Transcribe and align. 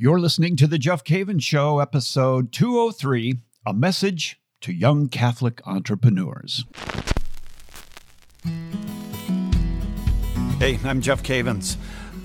You're 0.00 0.20
listening 0.20 0.54
to 0.58 0.68
The 0.68 0.78
Jeff 0.78 1.02
Cavins 1.02 1.42
Show, 1.42 1.80
episode 1.80 2.52
203 2.52 3.40
A 3.66 3.74
Message 3.74 4.40
to 4.60 4.72
Young 4.72 5.08
Catholic 5.08 5.60
Entrepreneurs. 5.66 6.64
Hey, 10.60 10.78
I'm 10.84 11.00
Jeff 11.00 11.24
Cavins. 11.24 11.78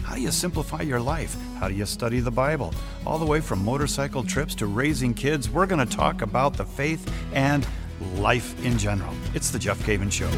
How 0.03 0.13
do 0.13 0.21
you 0.21 0.29
simplify 0.29 0.83
your 0.83 0.99
life? 0.99 1.35
How 1.57 1.67
do 1.67 1.73
you 1.73 1.87
study 1.87 2.19
the 2.19 2.29
Bible? 2.29 2.75
All 3.07 3.17
the 3.17 3.25
way 3.25 3.41
from 3.41 3.65
motorcycle 3.65 4.23
trips 4.23 4.53
to 4.53 4.67
raising 4.67 5.15
kids, 5.15 5.49
we're 5.49 5.65
going 5.65 5.83
to 5.83 5.97
talk 5.97 6.21
about 6.21 6.55
the 6.55 6.65
faith 6.65 7.11
and 7.33 7.65
life 8.17 8.63
in 8.63 8.77
general. 8.77 9.15
It's 9.33 9.49
The 9.49 9.57
Jeff 9.57 9.79
Cavins 9.79 10.11
Show. 10.11 10.29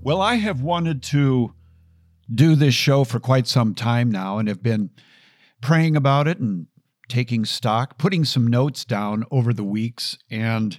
Well, 0.00 0.22
I 0.22 0.36
have 0.36 0.62
wanted 0.62 1.02
to 1.02 1.52
do 2.32 2.54
this 2.54 2.74
show 2.74 3.04
for 3.04 3.20
quite 3.20 3.46
some 3.46 3.74
time 3.74 4.10
now 4.10 4.38
and 4.38 4.48
have 4.48 4.62
been 4.62 4.90
praying 5.60 5.96
about 5.96 6.28
it 6.28 6.38
and 6.38 6.66
taking 7.08 7.44
stock, 7.44 7.98
putting 7.98 8.24
some 8.24 8.46
notes 8.46 8.84
down 8.84 9.24
over 9.30 9.52
the 9.52 9.64
weeks 9.64 10.18
and 10.30 10.78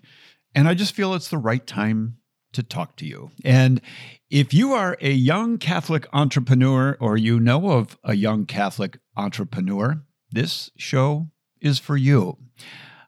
and 0.56 0.68
I 0.68 0.74
just 0.74 0.96
feel 0.96 1.14
it's 1.14 1.30
the 1.30 1.38
right 1.38 1.66
time 1.66 2.18
to 2.54 2.64
talk 2.64 2.96
to 2.98 3.06
you. 3.06 3.32
And 3.46 3.82
if 4.30 4.54
you 4.54 4.74
are 4.74 4.98
a 5.00 5.12
young 5.12 5.60
Catholic 5.60 6.08
entrepreneur 6.12 6.98
or 7.00 7.18
you 7.18 7.40
know 7.40 7.70
of 7.72 7.98
a 8.04 8.16
young 8.16 8.46
Catholic 8.46 8.98
entrepreneur, 9.16 10.02
this 10.32 10.72
show 10.76 11.30
is 11.62 11.78
for 11.78 11.98
you. 11.98 12.38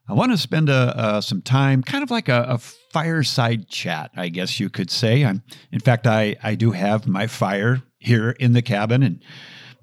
I 0.07 0.13
want 0.13 0.31
to 0.31 0.37
spend 0.37 0.69
a, 0.69 0.97
uh, 0.97 1.21
some 1.21 1.41
time, 1.41 1.81
kind 1.83 2.03
of 2.03 2.11
like 2.11 2.27
a, 2.27 2.45
a, 2.49 2.57
fireside 2.57 3.69
chat, 3.69 4.11
I 4.17 4.27
guess 4.27 4.59
you 4.59 4.69
could 4.69 4.91
say. 4.91 5.23
I'm, 5.23 5.43
in 5.71 5.79
fact, 5.79 6.05
I, 6.05 6.35
I 6.43 6.55
do 6.55 6.71
have 6.71 7.07
my 7.07 7.25
fire 7.25 7.81
here 8.01 8.31
in 8.31 8.53
the 8.53 8.61
cabin 8.61 9.03
and 9.03 9.23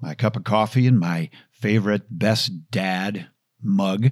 my 0.01 0.13
cup 0.13 0.35
of 0.35 0.43
coffee 0.43 0.87
and 0.87 0.99
my 0.99 1.29
favorite 1.51 2.03
best 2.09 2.71
dad 2.71 3.27
mug. 3.61 4.11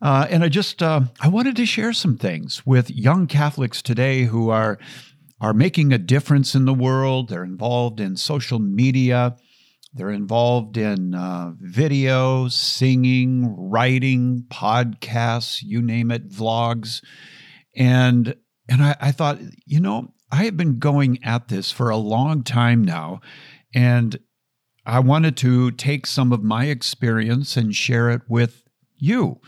Uh, 0.00 0.26
and 0.30 0.44
I 0.44 0.48
just 0.48 0.82
uh, 0.82 1.02
I 1.20 1.28
wanted 1.28 1.56
to 1.56 1.66
share 1.66 1.92
some 1.92 2.16
things 2.16 2.64
with 2.64 2.90
young 2.90 3.26
Catholics 3.26 3.82
today 3.82 4.24
who 4.24 4.50
are 4.50 4.78
are 5.40 5.54
making 5.54 5.92
a 5.92 5.98
difference 5.98 6.54
in 6.54 6.64
the 6.64 6.74
world. 6.74 7.28
They're 7.28 7.44
involved 7.44 8.00
in 8.00 8.16
social 8.16 8.58
media. 8.58 9.36
They're 9.92 10.10
involved 10.10 10.76
in 10.76 11.14
uh, 11.14 11.52
videos, 11.62 12.52
singing, 12.52 13.56
writing, 13.56 14.44
podcasts, 14.48 15.62
you 15.62 15.82
name 15.82 16.10
it, 16.10 16.28
vlogs. 16.30 17.02
And 17.74 18.36
and 18.68 18.82
I, 18.82 18.96
I 19.00 19.12
thought, 19.12 19.38
you 19.64 19.80
know, 19.80 20.12
I 20.30 20.44
have 20.44 20.56
been 20.56 20.78
going 20.78 21.22
at 21.24 21.48
this 21.48 21.70
for 21.70 21.90
a 21.90 21.96
long 21.96 22.42
time 22.42 22.84
now. 22.84 23.20
And 23.74 24.18
I 24.84 25.00
wanted 25.00 25.36
to 25.38 25.70
take 25.72 26.06
some 26.06 26.32
of 26.32 26.42
my 26.42 26.66
experience 26.66 27.56
and 27.56 27.74
share 27.74 28.10
it 28.10 28.22
with 28.28 28.62
you 28.96 29.40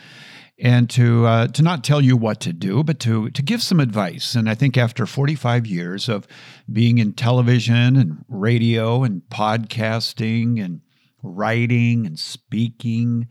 and 0.60 0.90
to 0.90 1.24
uh, 1.26 1.46
to 1.48 1.62
not 1.62 1.82
tell 1.82 2.02
you 2.02 2.16
what 2.16 2.40
to 2.40 2.52
do, 2.52 2.84
but 2.84 3.00
to 3.00 3.30
to 3.30 3.42
give 3.42 3.62
some 3.62 3.80
advice. 3.80 4.34
And 4.34 4.48
I 4.48 4.54
think 4.54 4.76
after 4.76 5.06
45 5.06 5.66
years 5.66 6.08
of 6.08 6.28
being 6.70 6.98
in 6.98 7.14
television 7.14 7.96
and 7.96 8.24
radio 8.28 9.02
and 9.02 9.22
podcasting 9.30 10.62
and 10.62 10.82
writing 11.22 12.06
and 12.06 12.18
speaking, 12.18 13.28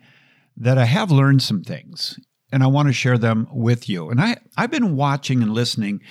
that 0.58 0.80
I 0.80 0.86
have 0.86 1.12
learned 1.12 1.44
some 1.44 1.64
things, 1.64 2.20
and 2.52 2.64
I 2.64 2.68
want 2.68 2.88
to 2.88 2.94
share 2.94 3.20
them 3.20 3.48
with 3.52 3.88
you. 3.88 4.10
And 4.10 4.20
I 4.20 4.38
I've 4.58 4.72
been 4.72 4.96
watching 4.96 5.44
and 5.44 5.54
listening 5.54 6.02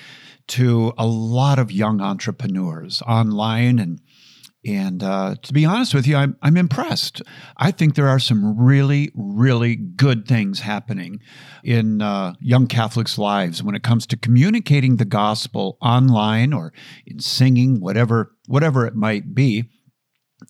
to 0.48 0.92
a 0.98 1.06
lot 1.06 1.58
of 1.58 1.70
young 1.70 2.00
entrepreneurs 2.00 3.02
online 3.02 3.78
and 3.78 4.00
and 4.64 5.02
uh, 5.02 5.36
to 5.40 5.52
be 5.52 5.64
honest 5.64 5.94
with 5.94 6.06
you, 6.06 6.16
I'm, 6.16 6.36
I'm 6.42 6.56
impressed. 6.56 7.22
I 7.56 7.70
think 7.70 7.94
there 7.94 8.08
are 8.08 8.18
some 8.18 8.58
really, 8.58 9.12
really 9.14 9.76
good 9.76 10.26
things 10.26 10.60
happening 10.60 11.20
in 11.62 12.02
uh, 12.02 12.34
young 12.40 12.66
Catholics' 12.66 13.18
lives 13.18 13.62
when 13.62 13.76
it 13.76 13.84
comes 13.84 14.04
to 14.08 14.16
communicating 14.16 14.96
the 14.96 15.04
gospel 15.04 15.78
online 15.80 16.52
or 16.52 16.72
in 17.06 17.20
singing, 17.20 17.80
whatever, 17.80 18.32
whatever 18.46 18.84
it 18.84 18.96
might 18.96 19.32
be. 19.32 19.70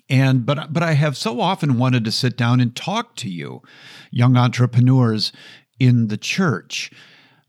And 0.09 0.45
but 0.45 0.73
but 0.73 0.83
I 0.83 0.93
have 0.93 1.17
so 1.17 1.41
often 1.41 1.79
wanted 1.79 2.05
to 2.05 2.13
sit 2.13 2.37
down 2.37 2.61
and 2.61 2.75
talk 2.75 3.15
to 3.17 3.31
you, 3.31 3.63
young 4.11 4.37
entrepreneurs 4.37 5.33
in 5.79 6.09
the 6.09 6.19
church. 6.19 6.91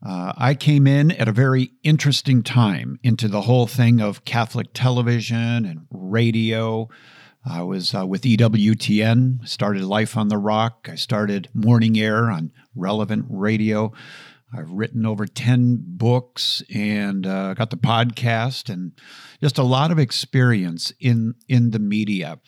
Uh, 0.04 0.32
I 0.36 0.54
came 0.54 0.86
in 0.86 1.10
at 1.10 1.28
a 1.28 1.32
very 1.32 1.72
interesting 1.82 2.42
time 2.42 2.98
into 3.02 3.28
the 3.28 3.42
whole 3.42 3.66
thing 3.66 4.00
of 4.00 4.24
Catholic 4.24 4.68
television 4.72 5.66
and 5.66 5.86
radio. 5.90 6.88
I 7.44 7.62
was 7.62 7.94
uh, 7.94 8.06
with 8.06 8.22
EWTN, 8.22 9.46
started 9.46 9.84
Life 9.84 10.16
on 10.16 10.28
the 10.28 10.38
Rock. 10.38 10.88
I 10.90 10.94
started 10.94 11.48
Morning 11.52 11.98
Air 11.98 12.30
on 12.30 12.50
Relevant 12.74 13.26
Radio. 13.28 13.92
I've 14.52 14.70
written 14.70 15.06
over 15.06 15.26
10 15.26 15.78
books 15.80 16.62
and 16.74 17.26
uh, 17.26 17.54
got 17.54 17.70
the 17.70 17.76
podcast 17.76 18.72
and 18.72 18.92
just 19.40 19.58
a 19.58 19.62
lot 19.62 19.90
of 19.90 19.98
experience 19.98 20.92
in, 20.98 21.34
in 21.48 21.70
the 21.70 21.78
media. 21.78 22.40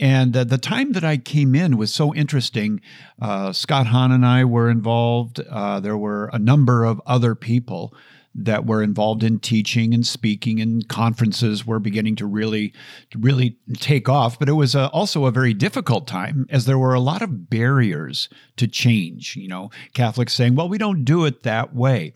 And 0.00 0.34
uh, 0.34 0.44
the 0.44 0.58
time 0.58 0.92
that 0.92 1.04
I 1.04 1.18
came 1.18 1.54
in 1.54 1.76
was 1.76 1.92
so 1.92 2.14
interesting. 2.14 2.80
Uh, 3.20 3.52
Scott 3.52 3.86
Hahn 3.88 4.10
and 4.10 4.24
I 4.24 4.44
were 4.46 4.70
involved. 4.70 5.40
Uh, 5.40 5.78
there 5.78 5.96
were 5.96 6.30
a 6.32 6.38
number 6.38 6.84
of 6.84 7.02
other 7.06 7.34
people 7.34 7.94
that 8.34 8.64
were 8.64 8.82
involved 8.82 9.22
in 9.22 9.40
teaching 9.40 9.92
and 9.92 10.06
speaking, 10.06 10.58
and 10.58 10.88
conferences 10.88 11.66
were 11.66 11.78
beginning 11.80 12.16
to 12.16 12.26
really, 12.26 12.72
really 13.14 13.58
take 13.74 14.08
off. 14.08 14.38
But 14.38 14.48
it 14.48 14.52
was 14.52 14.74
uh, 14.74 14.86
also 14.86 15.26
a 15.26 15.30
very 15.30 15.52
difficult 15.52 16.06
time, 16.06 16.46
as 16.48 16.64
there 16.64 16.78
were 16.78 16.94
a 16.94 17.00
lot 17.00 17.20
of 17.20 17.50
barriers 17.50 18.30
to 18.56 18.66
change. 18.66 19.36
You 19.36 19.48
know, 19.48 19.70
Catholics 19.92 20.32
saying, 20.32 20.54
"Well, 20.54 20.68
we 20.68 20.78
don't 20.78 21.04
do 21.04 21.26
it 21.26 21.42
that 21.42 21.74
way." 21.74 22.14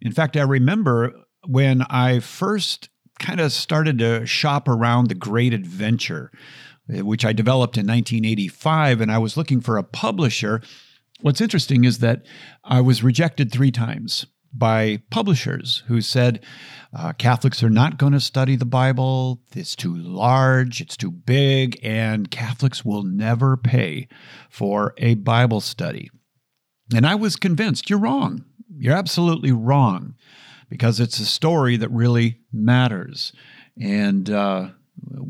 In 0.00 0.10
fact, 0.10 0.36
I 0.36 0.42
remember 0.42 1.12
when 1.46 1.82
I 1.82 2.18
first 2.18 2.88
kind 3.20 3.38
of 3.38 3.52
started 3.52 3.98
to 3.98 4.26
shop 4.26 4.66
around 4.66 5.08
the 5.08 5.14
Great 5.14 5.52
Adventure 5.52 6.32
which 6.90 7.24
I 7.24 7.32
developed 7.32 7.76
in 7.76 7.86
1985, 7.86 9.00
and 9.00 9.12
I 9.12 9.18
was 9.18 9.36
looking 9.36 9.60
for 9.60 9.76
a 9.76 9.82
publisher. 9.82 10.60
What's 11.20 11.40
interesting 11.40 11.84
is 11.84 11.98
that 11.98 12.24
I 12.64 12.80
was 12.80 13.02
rejected 13.02 13.52
three 13.52 13.70
times 13.70 14.26
by 14.52 15.02
publishers 15.10 15.84
who 15.86 16.00
said 16.00 16.44
uh, 16.92 17.12
Catholics 17.12 17.62
are 17.62 17.70
not 17.70 17.98
going 17.98 18.12
to 18.12 18.20
study 18.20 18.56
the 18.56 18.64
Bible. 18.64 19.40
It's 19.54 19.76
too 19.76 19.94
large, 19.94 20.80
it's 20.80 20.96
too 20.96 21.10
big, 21.10 21.78
and 21.82 22.30
Catholics 22.30 22.84
will 22.84 23.04
never 23.04 23.56
pay 23.56 24.08
for 24.48 24.94
a 24.96 25.14
Bible 25.14 25.60
study. 25.60 26.10
And 26.94 27.06
I 27.06 27.14
was 27.14 27.36
convinced 27.36 27.88
you're 27.88 28.00
wrong. 28.00 28.44
You're 28.76 28.96
absolutely 28.96 29.52
wrong 29.52 30.14
because 30.68 30.98
it's 30.98 31.20
a 31.20 31.26
story 31.26 31.76
that 31.76 31.90
really 31.90 32.40
matters. 32.52 33.32
And 33.80 34.28
uh, 34.28 34.70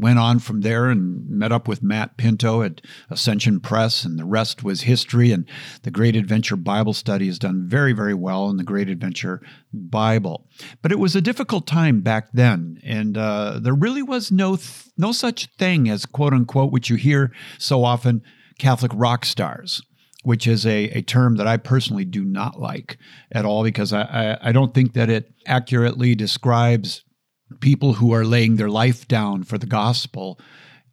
went 0.00 0.18
on 0.18 0.38
from 0.38 0.62
there 0.62 0.88
and 0.88 1.28
met 1.28 1.52
up 1.52 1.68
with 1.68 1.82
Matt 1.82 2.16
Pinto 2.16 2.62
at 2.62 2.80
Ascension 3.10 3.60
Press, 3.60 4.04
and 4.04 4.18
the 4.18 4.24
rest 4.24 4.64
was 4.64 4.82
history. 4.82 5.30
And 5.30 5.46
the 5.82 5.90
Great 5.90 6.16
Adventure 6.16 6.56
Bible 6.56 6.94
Study 6.94 7.26
has 7.26 7.38
done 7.38 7.66
very, 7.68 7.92
very 7.92 8.14
well 8.14 8.48
in 8.48 8.56
the 8.56 8.64
Great 8.64 8.88
Adventure 8.88 9.42
Bible. 9.72 10.46
But 10.82 10.92
it 10.92 10.98
was 10.98 11.14
a 11.14 11.20
difficult 11.20 11.66
time 11.66 12.00
back 12.00 12.28
then, 12.32 12.80
and 12.82 13.16
uh, 13.16 13.58
there 13.60 13.74
really 13.74 14.02
was 14.02 14.32
no 14.32 14.56
th- 14.56 14.86
no 14.96 15.12
such 15.12 15.46
thing 15.58 15.88
as 15.88 16.06
quote 16.06 16.32
unquote, 16.32 16.72
which 16.72 16.90
you 16.90 16.96
hear 16.96 17.32
so 17.58 17.84
often, 17.84 18.22
Catholic 18.58 18.92
rock 18.94 19.24
stars. 19.24 19.82
Which 20.22 20.46
is 20.46 20.66
a, 20.66 20.90
a 20.90 21.00
term 21.00 21.36
that 21.36 21.46
I 21.46 21.56
personally 21.56 22.04
do 22.04 22.26
not 22.26 22.60
like 22.60 22.98
at 23.32 23.46
all 23.46 23.64
because 23.64 23.94
I, 23.94 24.02
I, 24.02 24.48
I 24.50 24.52
don't 24.52 24.74
think 24.74 24.92
that 24.92 25.08
it 25.08 25.32
accurately 25.46 26.14
describes 26.14 27.04
people 27.58 27.94
who 27.94 28.12
are 28.12 28.24
laying 28.24 28.56
their 28.56 28.70
life 28.70 29.08
down 29.08 29.42
for 29.42 29.58
the 29.58 29.66
gospel 29.66 30.38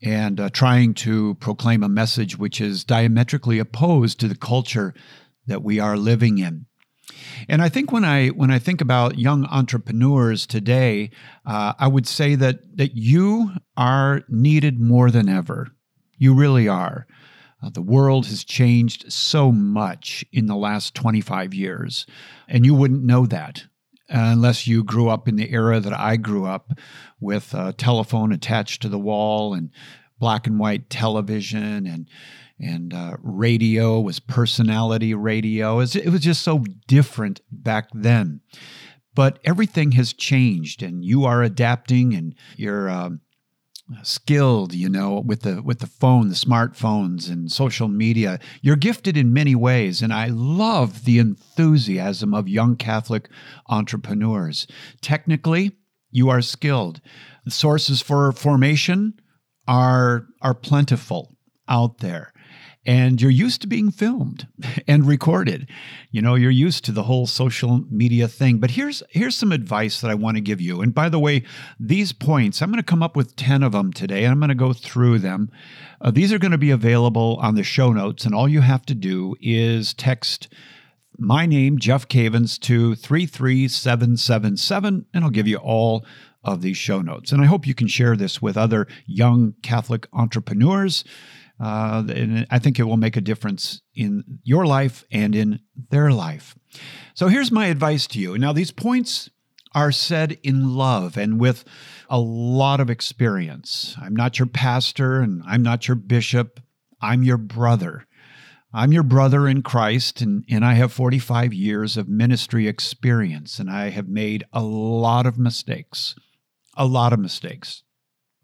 and 0.01 0.39
uh, 0.39 0.49
trying 0.49 0.93
to 0.93 1.35
proclaim 1.35 1.83
a 1.83 1.89
message 1.89 2.37
which 2.37 2.61
is 2.61 2.83
diametrically 2.83 3.59
opposed 3.59 4.19
to 4.19 4.27
the 4.27 4.35
culture 4.35 4.93
that 5.47 5.63
we 5.63 5.79
are 5.79 5.97
living 5.97 6.37
in. 6.37 6.65
And 7.47 7.61
I 7.61 7.69
think 7.69 7.91
when 7.91 8.03
I 8.03 8.27
when 8.29 8.51
I 8.51 8.59
think 8.59 8.81
about 8.81 9.17
young 9.17 9.45
entrepreneurs 9.45 10.45
today, 10.45 11.11
uh, 11.45 11.73
I 11.79 11.87
would 11.87 12.05
say 12.05 12.35
that 12.35 12.77
that 12.77 12.95
you 12.95 13.51
are 13.75 14.23
needed 14.27 14.79
more 14.79 15.09
than 15.09 15.29
ever. 15.29 15.69
You 16.17 16.33
really 16.33 16.67
are. 16.67 17.07
Uh, 17.63 17.69
the 17.69 17.81
world 17.81 18.27
has 18.27 18.43
changed 18.43 19.11
so 19.11 19.51
much 19.51 20.23
in 20.31 20.45
the 20.45 20.55
last 20.55 20.93
25 20.93 21.53
years, 21.55 22.05
and 22.47 22.65
you 22.65 22.75
wouldn't 22.75 23.03
know 23.03 23.25
that 23.25 23.65
unless 24.09 24.67
you 24.67 24.83
grew 24.83 25.09
up 25.09 25.27
in 25.27 25.35
the 25.35 25.51
era 25.51 25.79
that 25.79 25.93
I 25.93 26.17
grew 26.17 26.45
up 26.45 26.71
with 27.19 27.53
a 27.53 27.73
telephone 27.73 28.31
attached 28.31 28.81
to 28.81 28.89
the 28.89 28.99
wall 28.99 29.53
and 29.53 29.69
black 30.19 30.47
and 30.47 30.59
white 30.59 30.89
television 30.89 31.85
and 31.85 32.09
and 32.59 32.93
uh, 32.93 33.17
radio 33.21 33.99
was 33.99 34.19
personality 34.19 35.13
radio. 35.13 35.75
It 35.75 35.77
was, 35.77 35.95
it 35.95 36.09
was 36.09 36.21
just 36.21 36.41
so 36.41 36.63
different 36.87 37.41
back 37.51 37.89
then. 37.93 38.41
But 39.13 39.39
everything 39.43 39.93
has 39.93 40.13
changed, 40.13 40.83
and 40.83 41.03
you 41.03 41.25
are 41.25 41.41
adapting, 41.41 42.13
and 42.13 42.35
you're 42.55 42.89
um, 42.89 43.21
skilled, 44.03 44.73
you 44.73 44.89
know, 44.89 45.21
with 45.25 45.41
the 45.41 45.61
with 45.61 45.79
the 45.79 45.87
phone, 45.87 46.29
the 46.29 46.35
smartphones 46.35 47.29
and 47.29 47.51
social 47.51 47.87
media. 47.87 48.39
You're 48.61 48.75
gifted 48.75 49.17
in 49.17 49.33
many 49.33 49.55
ways 49.55 50.01
and 50.01 50.13
I 50.13 50.27
love 50.27 51.05
the 51.05 51.19
enthusiasm 51.19 52.33
of 52.33 52.47
young 52.47 52.75
Catholic 52.75 53.29
entrepreneurs. 53.67 54.67
Technically, 55.01 55.73
you 56.11 56.29
are 56.29 56.41
skilled. 56.41 57.01
The 57.45 57.51
sources 57.51 58.01
for 58.01 58.31
formation 58.31 59.19
are 59.67 60.27
are 60.41 60.53
plentiful 60.53 61.37
out 61.67 61.99
there 61.99 62.33
and 62.87 63.21
you're 63.21 63.29
used 63.29 63.61
to 63.61 63.67
being 63.67 63.91
filmed 63.91 64.47
and 64.87 65.05
recorded. 65.05 65.69
You 66.09 66.21
know, 66.21 66.35
you're 66.35 66.49
used 66.49 66.85
to 66.85 66.93
the 66.93 67.03
whole 67.03 67.27
social 67.27 67.83
media 67.89 68.29
thing. 68.29 68.59
But 68.59 68.71
here's 68.71 69.03
here's 69.09 69.35
some 69.35 69.51
advice 69.51 69.99
that 70.01 70.09
I 70.09 70.15
want 70.15 70.37
to 70.37 70.41
give 70.41 70.61
you. 70.61 70.81
And 70.81 70.95
by 70.95 71.09
the 71.09 71.19
way, 71.19 71.43
these 71.79 72.13
points, 72.13 72.61
I'm 72.61 72.71
going 72.71 72.81
to 72.81 72.83
come 72.83 73.03
up 73.03 73.17
with 73.17 73.35
10 73.35 73.61
of 73.61 73.73
them 73.73 73.91
today 73.91 74.23
and 74.23 74.31
I'm 74.31 74.39
going 74.39 74.47
to 74.49 74.55
go 74.55 74.71
through 74.71 75.19
them. 75.19 75.51
Uh, 75.99 76.11
these 76.11 76.31
are 76.31 76.39
going 76.39 76.51
to 76.51 76.57
be 76.57 76.71
available 76.71 77.37
on 77.41 77.55
the 77.55 77.63
show 77.63 77.91
notes 77.91 78.25
and 78.25 78.33
all 78.33 78.47
you 78.47 78.61
have 78.61 78.85
to 78.85 78.95
do 78.95 79.35
is 79.41 79.93
text 79.93 80.47
my 81.19 81.45
name 81.45 81.77
Jeff 81.79 82.07
Cavins 82.07 82.57
to 82.59 82.95
33777 82.95 85.05
and 85.13 85.23
I'll 85.23 85.31
give 85.31 85.47
you 85.47 85.57
all 85.57 86.05
of 86.43 86.61
these 86.61 86.77
show 86.77 87.01
notes. 87.01 87.31
And 87.31 87.41
I 87.41 87.45
hope 87.45 87.65
you 87.67 87.73
can 87.73 87.87
share 87.87 88.15
this 88.15 88.41
with 88.41 88.55
other 88.55 88.87
young 89.05 89.55
Catholic 89.63 90.07
entrepreneurs 90.13 91.03
uh, 91.59 92.03
and 92.09 92.45
I 92.49 92.59
think 92.59 92.79
it 92.79 92.83
will 92.83 92.97
make 92.97 93.17
a 93.17 93.21
difference 93.21 93.81
in 93.95 94.39
your 94.43 94.65
life 94.65 95.03
and 95.11 95.35
in 95.35 95.59
their 95.89 96.11
life. 96.11 96.55
So 97.13 97.27
here's 97.27 97.51
my 97.51 97.67
advice 97.67 98.07
to 98.07 98.19
you. 98.19 98.37
Now, 98.37 98.53
these 98.53 98.71
points 98.71 99.29
are 99.73 99.91
said 99.91 100.37
in 100.43 100.75
love 100.75 101.17
and 101.17 101.39
with 101.39 101.63
a 102.09 102.19
lot 102.19 102.79
of 102.79 102.89
experience. 102.89 103.95
I'm 104.01 104.15
not 104.15 104.39
your 104.39 104.47
pastor 104.47 105.21
and 105.21 105.43
I'm 105.45 105.63
not 105.63 105.87
your 105.87 105.95
bishop. 105.95 106.59
I'm 107.01 107.23
your 107.23 107.37
brother. 107.37 108.05
I'm 108.73 108.91
your 108.91 109.03
brother 109.03 109.47
in 109.47 109.61
Christ, 109.61 110.21
and, 110.21 110.43
and 110.49 110.65
I 110.65 110.73
have 110.73 110.91
45 110.91 111.53
years 111.53 111.95
of 111.95 112.09
ministry 112.09 112.67
experience, 112.67 113.59
and 113.59 113.69
I 113.69 113.89
have 113.89 114.09
made 114.09 114.45
a 114.51 114.61
lot 114.61 115.25
of 115.25 115.39
mistakes. 115.39 116.15
A 116.75 116.85
lot 116.85 117.13
of 117.13 117.19
mistakes. 117.19 117.83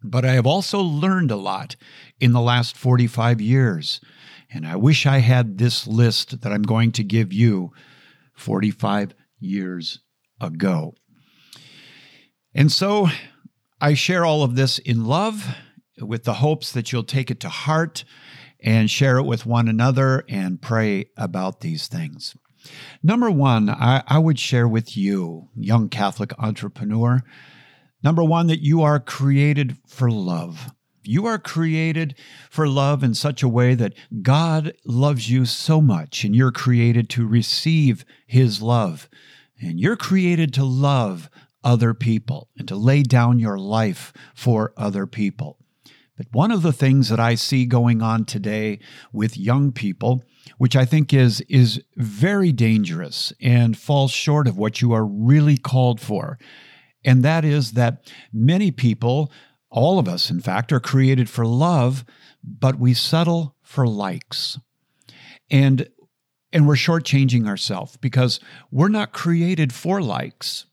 But 0.04 0.26
I 0.26 0.34
have 0.34 0.46
also 0.46 0.80
learned 0.80 1.32
a 1.32 1.36
lot 1.36 1.76
in 2.20 2.34
the 2.34 2.42
last 2.42 2.76
45 2.76 3.40
years. 3.42 4.02
And 4.52 4.68
I 4.68 4.76
wish 4.76 5.06
I 5.06 5.20
had 5.20 5.58
this 5.58 5.88
list 5.88 6.42
that 6.42 6.52
I'm 6.52 6.64
going 6.64 6.92
to 6.94 7.04
give 7.04 7.34
you 7.34 7.72
45 8.36 9.14
years 9.40 10.00
ago. 10.40 10.94
And 12.54 12.72
so 12.72 13.08
I 13.82 13.94
share 13.94 14.26
all 14.26 14.44
of 14.44 14.56
this 14.56 14.78
in 14.78 15.06
love 15.06 15.56
with 16.00 16.24
the 16.24 16.36
hopes 16.36 16.72
that 16.72 16.92
you'll 16.92 17.04
take 17.04 17.32
it 17.32 17.40
to 17.42 17.50
heart 17.50 18.04
and 18.60 18.90
share 18.90 19.18
it 19.18 19.24
with 19.24 19.46
one 19.46 19.68
another 19.68 20.24
and 20.30 20.62
pray 20.62 21.06
about 21.18 21.62
these 21.62 21.88
things. 21.88 22.36
Number 23.02 23.30
one, 23.30 23.70
I, 23.70 24.04
I 24.08 24.20
would 24.20 24.40
share 24.40 24.68
with 24.68 24.96
you, 24.96 25.50
young 25.56 25.90
Catholic 25.90 26.32
entrepreneur, 26.40 27.22
Number 28.04 28.24
one, 28.24 28.48
that 28.48 28.62
you 28.62 28.82
are 28.82 29.00
created 29.00 29.78
for 29.88 30.12
love. 30.12 30.72
You 31.06 31.26
are 31.26 31.40
created 31.40 32.16
for 32.50 32.68
love 32.68 33.04
in 33.04 33.14
such 33.14 33.44
a 33.44 33.50
way 33.50 33.76
that 33.76 33.94
God 34.22 34.74
loves 34.86 35.30
you 35.30 35.46
so 35.46 35.82
much, 35.82 36.24
and 36.24 36.36
you're 36.36 36.52
created 36.52 37.10
to 37.12 37.28
receive 37.28 38.06
His 38.28 38.62
love. 38.62 39.10
And 39.62 39.80
you're 39.80 39.96
created 39.96 40.54
to 40.56 40.66
love 40.66 41.30
other 41.64 41.94
people 41.94 42.50
and 42.58 42.68
to 42.68 42.76
lay 42.76 43.04
down 43.04 43.40
your 43.40 43.58
life 43.58 44.12
for 44.36 44.74
other 44.76 45.08
people. 45.08 45.58
But 46.18 46.28
one 46.32 46.52
of 46.52 46.62
the 46.62 46.74
things 46.74 47.10
that 47.10 47.20
I 47.20 47.36
see 47.36 47.66
going 47.66 48.02
on 48.02 48.26
today 48.26 48.80
with 49.12 49.38
young 49.38 49.72
people, 49.72 50.24
which 50.58 50.76
I 50.76 50.86
think 50.86 51.14
is, 51.14 51.42
is 51.50 51.82
very 51.96 52.52
dangerous 52.52 53.34
and 53.42 53.78
falls 53.78 54.12
short 54.12 54.48
of 54.48 54.58
what 54.58 54.82
you 54.82 54.94
are 54.94 55.06
really 55.06 55.58
called 55.58 56.00
for, 56.00 56.38
and 57.06 57.24
that 57.24 57.44
is 57.46 57.74
that 57.74 58.12
many 58.32 58.72
people, 58.72 59.32
all 59.70 60.00
of 60.00 60.08
us, 60.08 60.30
in 60.30 60.40
fact, 60.40 60.72
are 60.72 60.80
created 60.80 61.30
for 61.30 61.46
love, 61.46 62.06
but 62.44 62.80
we 62.80 62.94
settle 62.94 63.56
for 63.62 63.88
likes. 63.88 64.60
And 65.50 65.88
and 66.52 66.68
we're 66.68 66.76
shortchanging 66.76 67.48
ourselves 67.48 67.98
because 67.98 68.40
we're 68.70 68.88
not 68.88 69.12
created 69.12 69.74
for 69.74 70.02
likes. 70.02 70.68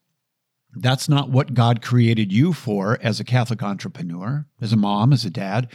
That's 0.75 1.09
not 1.09 1.31
what 1.31 1.55
God 1.55 1.81
created 1.82 2.32
you 2.32 2.53
for 2.53 2.99
as 3.03 3.19
a 3.19 3.25
Catholic 3.25 3.62
entrepreneur, 3.62 4.47
as 4.61 4.73
a 4.73 4.77
mom, 4.77 5.12
as 5.12 5.25
a 5.25 5.31
dad. 5.31 5.73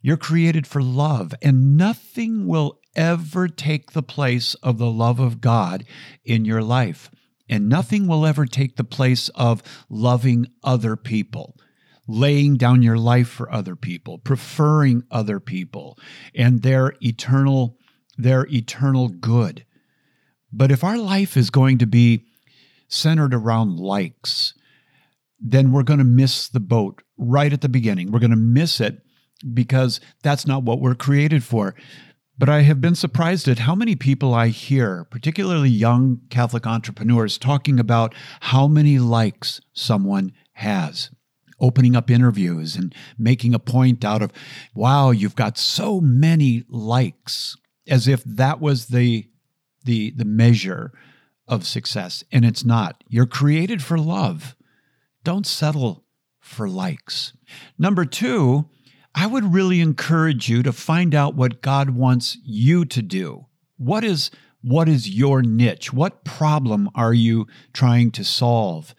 You're 0.00 0.16
created 0.16 0.66
for 0.66 0.80
love, 0.80 1.34
and 1.42 1.76
nothing 1.76 2.46
will 2.46 2.78
ever 2.94 3.48
take 3.48 3.92
the 3.92 4.02
place 4.02 4.54
of 4.54 4.78
the 4.78 4.90
love 4.90 5.18
of 5.18 5.40
God 5.40 5.84
in 6.24 6.44
your 6.44 6.62
life. 6.62 7.10
And 7.48 7.68
nothing 7.68 8.06
will 8.06 8.26
ever 8.26 8.46
take 8.46 8.76
the 8.76 8.84
place 8.84 9.28
of 9.30 9.62
loving 9.88 10.46
other 10.62 10.96
people, 10.96 11.56
laying 12.06 12.56
down 12.56 12.82
your 12.82 12.98
life 12.98 13.28
for 13.28 13.50
other 13.52 13.76
people, 13.76 14.18
preferring 14.18 15.04
other 15.10 15.40
people 15.40 15.98
and 16.34 16.62
their 16.62 16.94
eternal 17.00 17.76
their 18.18 18.46
eternal 18.52 19.08
good. 19.08 19.64
But 20.52 20.72
if 20.72 20.82
our 20.82 20.98
life 20.98 21.36
is 21.36 21.50
going 21.50 21.78
to 21.78 21.86
be 21.86 22.26
centered 22.88 23.32
around 23.32 23.78
likes, 23.78 24.54
then 25.38 25.70
we're 25.70 25.84
going 25.84 26.00
to 26.00 26.04
miss 26.04 26.48
the 26.48 26.60
boat 26.60 27.02
right 27.16 27.52
at 27.52 27.60
the 27.60 27.68
beginning. 27.68 28.10
We're 28.10 28.18
going 28.18 28.30
to 28.30 28.36
miss 28.36 28.80
it 28.80 29.02
because 29.54 30.00
that's 30.22 30.46
not 30.46 30.64
what 30.64 30.80
we're 30.80 30.96
created 30.96 31.44
for. 31.44 31.76
But 32.38 32.48
I 32.48 32.62
have 32.62 32.80
been 32.80 32.94
surprised 32.94 33.48
at 33.48 33.60
how 33.60 33.74
many 33.74 33.96
people 33.96 34.32
I 34.32 34.48
hear, 34.48 35.04
particularly 35.04 35.70
young 35.70 36.20
Catholic 36.30 36.66
entrepreneurs, 36.66 37.36
talking 37.36 37.80
about 37.80 38.14
how 38.40 38.68
many 38.68 39.00
likes 39.00 39.60
someone 39.72 40.32
has. 40.52 41.10
Opening 41.60 41.96
up 41.96 42.08
interviews 42.08 42.76
and 42.76 42.94
making 43.18 43.54
a 43.54 43.58
point 43.58 44.04
out 44.04 44.22
of, 44.22 44.30
wow, 44.72 45.10
you've 45.10 45.34
got 45.34 45.58
so 45.58 46.00
many 46.00 46.62
likes, 46.68 47.56
as 47.88 48.06
if 48.06 48.22
that 48.22 48.60
was 48.60 48.86
the, 48.86 49.28
the, 49.84 50.12
the 50.12 50.24
measure 50.24 50.92
of 51.48 51.66
success. 51.66 52.22
And 52.30 52.44
it's 52.44 52.64
not. 52.64 53.02
You're 53.08 53.26
created 53.26 53.82
for 53.82 53.98
love. 53.98 54.54
Don't 55.24 55.46
settle 55.46 56.04
for 56.38 56.68
likes. 56.68 57.32
Number 57.76 58.04
two, 58.04 58.68
I 59.20 59.26
would 59.26 59.52
really 59.52 59.80
encourage 59.80 60.48
you 60.48 60.62
to 60.62 60.72
find 60.72 61.12
out 61.12 61.34
what 61.34 61.60
God 61.60 61.90
wants 61.90 62.38
you 62.44 62.84
to 62.84 63.02
do. 63.02 63.46
What 63.76 64.04
is 64.04 64.30
what 64.62 64.88
is 64.88 65.10
your 65.10 65.42
niche? 65.42 65.92
What 65.92 66.22
problem 66.22 66.88
are 66.94 67.12
you 67.12 67.48
trying 67.72 68.12
to 68.12 68.22
solve? 68.22 68.94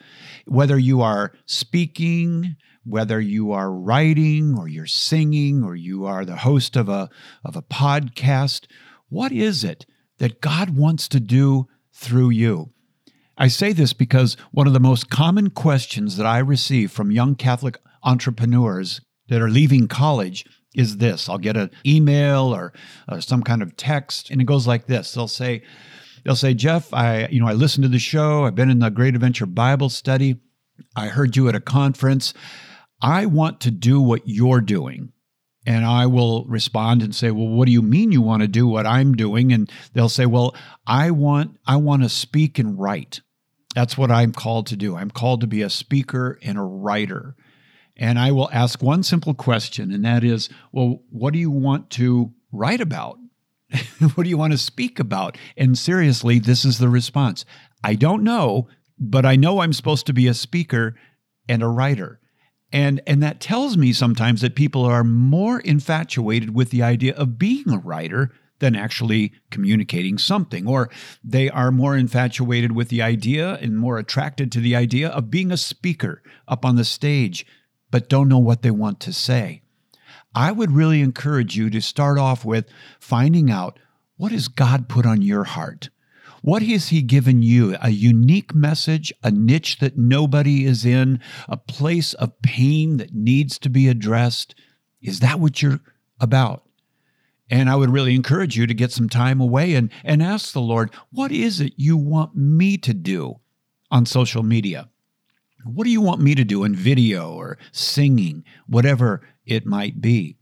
Whether 0.46 0.78
you 0.78 1.00
are 1.00 1.32
speaking, 1.46 2.58
whether 2.84 3.22
you 3.22 3.54
are 3.54 3.72
writing 3.72 4.58
or 4.58 4.68
you're 4.68 4.86
singing 4.86 5.64
or 5.64 5.74
you 5.74 6.04
are 6.04 6.26
the 6.26 6.36
host 6.36 6.76
of 6.76 6.90
a 6.90 7.10
of 7.46 7.56
a 7.56 7.62
podcast, 7.62 8.66
what 9.08 9.32
is 9.32 9.64
it 9.64 9.86
that 10.18 10.42
God 10.42 10.76
wants 10.76 11.08
to 11.08 11.22
do 11.22 11.68
through 11.94 12.32
you? 12.32 12.74
I 13.38 13.48
say 13.48 13.72
this 13.72 13.94
because 13.94 14.36
one 14.52 14.68
of 14.68 14.74
the 14.74 14.82
most 14.82 15.10
common 15.10 15.52
questions 15.52 16.18
that 16.18 16.26
I 16.26 16.40
receive 16.40 16.92
from 16.92 17.10
young 17.10 17.36
Catholic 17.36 17.78
entrepreneurs 18.04 19.00
that 19.30 19.42
are 19.42 19.50
leaving 19.50 19.88
college 19.88 20.46
is 20.76 20.98
this. 20.98 21.30
I'll 21.30 21.38
get 21.38 21.58
an 21.58 21.72
email 21.86 22.54
or 22.54 22.74
uh, 23.08 23.20
some 23.20 23.44
kind 23.44 23.62
of 23.62 23.76
text, 23.76 24.30
and 24.30 24.42
it 24.42 24.46
goes 24.46 24.68
like 24.68 24.86
this. 24.86 25.14
They'll 25.14 25.28
say, 25.28 25.64
they'll 26.24 26.36
say, 26.36 26.54
Jeff, 26.54 26.94
I, 26.94 27.28
you 27.28 27.40
know, 27.40 27.48
I 27.48 27.54
listened 27.54 27.84
to 27.84 27.90
the 27.90 28.00
show. 28.00 28.46
I've 28.46 28.56
been 28.56 28.70
in 28.70 28.80
the 28.80 28.90
Great 28.90 29.16
Adventure 29.16 29.46
Bible 29.46 29.90
study. 29.90 30.40
I 30.96 31.08
heard 31.08 31.36
you 31.36 31.50
at 31.50 31.56
a 31.56 31.62
conference. 31.62 32.34
I 33.02 33.26
want 33.26 33.62
to 33.62 33.72
do 33.72 34.02
what 34.02 34.24
you're 34.26 34.62
doing. 34.62 35.14
And 35.66 35.86
I 35.86 36.06
will 36.06 36.46
respond 36.46 37.04
and 37.04 37.14
say, 37.14 37.32
"Well, 37.32 37.48
what 37.48 37.66
do 37.66 37.72
you 37.72 37.82
mean 37.82 38.12
you 38.12 38.22
want 38.22 38.42
to 38.42 38.48
do 38.48 38.66
what 38.66 38.88
I'm 38.88 39.14
doing?" 39.14 39.52
And 39.52 39.70
they'll 39.94 40.10
say, 40.10 40.26
"Well, 40.26 40.56
I 40.88 41.12
want 41.12 41.58
I 41.68 41.76
want 41.76 42.02
to 42.02 42.10
speak 42.10 42.58
and 42.58 42.80
write. 42.80 43.20
That's 43.76 43.98
what 43.98 44.10
I'm 44.10 44.32
called 44.32 44.68
to 44.68 44.78
do. 44.78 44.96
I'm 44.96 45.12
called 45.12 45.42
to 45.42 45.48
be 45.48 45.62
a 45.62 45.70
speaker 45.70 46.40
and 46.42 46.58
a 46.58 46.64
writer." 46.64 47.36
And 48.00 48.18
I 48.18 48.32
will 48.32 48.50
ask 48.54 48.82
one 48.82 49.04
simple 49.04 49.34
question, 49.34 49.92
and 49.92 50.06
that 50.06 50.24
is, 50.24 50.50
well, 50.72 51.02
what 51.10 51.34
do 51.34 51.40
you 51.40 51.52
want 51.52 51.90
to 51.92 52.32
write 52.50 52.80
about? 52.80 53.20
what 54.16 54.24
do 54.24 54.30
you 54.30 54.38
want 54.38 54.54
to 54.54 54.58
speak 54.58 55.00
about? 55.00 55.38
And 55.58 55.78
seriously, 55.78 56.40
this 56.40 56.64
is 56.64 56.80
the 56.80 56.90
response 56.90 57.46
I 57.84 57.96
don't 57.96 58.24
know, 58.24 58.70
but 58.98 59.26
I 59.26 59.36
know 59.36 59.60
I'm 59.60 59.74
supposed 59.74 60.08
to 60.08 60.14
be 60.14 60.28
a 60.28 60.34
speaker 60.34 60.96
and 61.50 61.62
a 61.62 61.68
writer. 61.68 62.22
And, 62.72 63.02
and 63.06 63.22
that 63.22 63.42
tells 63.42 63.76
me 63.76 63.92
sometimes 63.92 64.42
that 64.42 64.56
people 64.56 64.86
are 64.86 65.04
more 65.04 65.60
infatuated 65.60 66.56
with 66.56 66.70
the 66.70 66.84
idea 66.84 67.16
of 67.16 67.38
being 67.38 67.70
a 67.70 67.80
writer 67.80 68.32
than 68.60 68.76
actually 68.76 69.34
communicating 69.52 70.18
something, 70.18 70.68
or 70.68 70.90
they 71.24 71.50
are 71.50 71.72
more 71.72 71.98
infatuated 71.98 72.74
with 72.74 72.90
the 72.90 73.02
idea 73.02 73.56
and 73.56 73.78
more 73.78 73.98
attracted 73.98 74.52
to 74.52 74.60
the 74.60 74.76
idea 74.76 75.10
of 75.10 75.32
being 75.32 75.52
a 75.52 75.58
speaker 75.58 76.22
up 76.48 76.64
on 76.64 76.76
the 76.76 76.86
stage 76.86 77.46
but 77.92 78.10
don't 78.10 78.30
know 78.30 78.40
what 78.40 78.62
they 78.62 78.72
want 78.72 79.00
to 79.02 79.14
say. 79.14 79.62
I 80.36 80.52
would 80.52 80.72
really 80.72 81.02
encourage 81.02 81.58
you 81.58 81.70
to 81.70 81.82
start 81.82 82.18
off 82.18 82.46
with 82.46 82.68
finding 83.00 83.50
out 83.50 83.80
what 84.18 84.32
has 84.32 84.48
God 84.48 84.90
put 84.90 85.06
on 85.06 85.22
your 85.22 85.46
heart? 85.46 85.90
What 86.42 86.62
has 86.64 86.90
He 86.90 87.02
given 87.02 87.42
you? 87.42 87.76
A 87.82 87.90
unique 87.90 88.54
message, 88.54 89.14
a 89.24 89.32
niche 89.32 89.80
that 89.80 89.98
nobody 89.98 90.66
is 90.66 90.86
in, 90.86 91.20
a 91.48 91.58
place 91.58 92.14
of 92.14 92.42
pain 92.42 92.98
that 92.98 93.14
needs 93.14 93.58
to 93.60 93.70
be 93.70 93.88
addressed? 93.88 94.56
Is 95.02 95.20
that 95.22 95.40
what 95.40 95.62
you're 95.62 95.80
about? 96.20 96.64
And 97.50 97.70
I 97.70 97.76
would 97.76 97.90
really 97.90 98.14
encourage 98.14 98.56
you 98.56 98.68
to 98.68 98.74
get 98.74 98.92
some 98.92 99.10
time 99.10 99.42
away 99.42 99.74
and, 99.74 99.92
and 100.04 100.22
ask 100.22 100.54
the 100.54 100.62
Lord, 100.62 100.94
what 101.12 101.32
is 101.32 101.60
it 101.60 101.74
you 101.78 101.98
want 101.98 102.36
me 102.36 102.78
to 102.78 102.94
do 102.94 103.40
on 103.90 104.06
social 104.06 104.44
media? 104.44 104.90
What 105.64 105.84
do 105.84 105.90
you 105.90 106.02
want 106.02 106.22
me 106.22 106.36
to 106.36 106.44
do 106.44 106.64
in 106.64 106.76
video 106.76 107.34
or 107.34 107.58
singing, 107.72 108.44
whatever 108.68 109.22
it 109.46 109.66
might 109.66 110.02
be? 110.02 110.38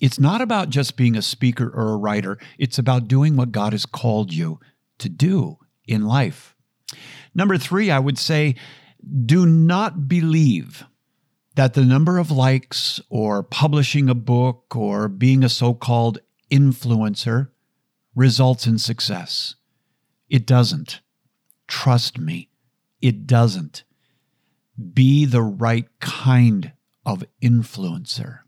It's 0.00 0.18
not 0.18 0.40
about 0.40 0.70
just 0.70 0.96
being 0.96 1.16
a 1.16 1.22
speaker 1.22 1.68
or 1.68 1.90
a 1.90 1.96
writer, 1.96 2.38
it's 2.58 2.78
about 2.78 3.08
doing 3.08 3.36
what 3.36 3.52
God 3.52 3.72
has 3.72 3.86
called 3.86 4.32
you 4.32 4.58
to 4.98 5.08
do 5.08 5.58
in 5.86 6.06
life. 6.06 6.56
Number 7.34 7.56
three, 7.56 7.90
I 7.90 7.98
would 7.98 8.18
say, 8.18 8.56
do 9.24 9.46
not 9.46 10.08
believe 10.08 10.84
that 11.54 11.74
the 11.74 11.84
number 11.84 12.18
of 12.18 12.30
likes 12.30 13.00
or 13.08 13.42
publishing 13.42 14.08
a 14.08 14.14
book 14.14 14.74
or 14.74 15.08
being 15.08 15.44
a 15.44 15.48
so 15.48 15.74
called 15.74 16.18
influencer 16.50 17.50
results 18.14 18.66
in 18.66 18.78
success. 18.78 19.54
It 20.28 20.46
doesn't. 20.46 21.00
Trust 21.68 22.18
me, 22.18 22.50
it 23.00 23.26
doesn't. 23.26 23.84
Be 24.82 25.24
the 25.24 25.42
right 25.42 25.86
kind 26.00 26.72
of 27.04 27.24
influencer. 27.42 28.40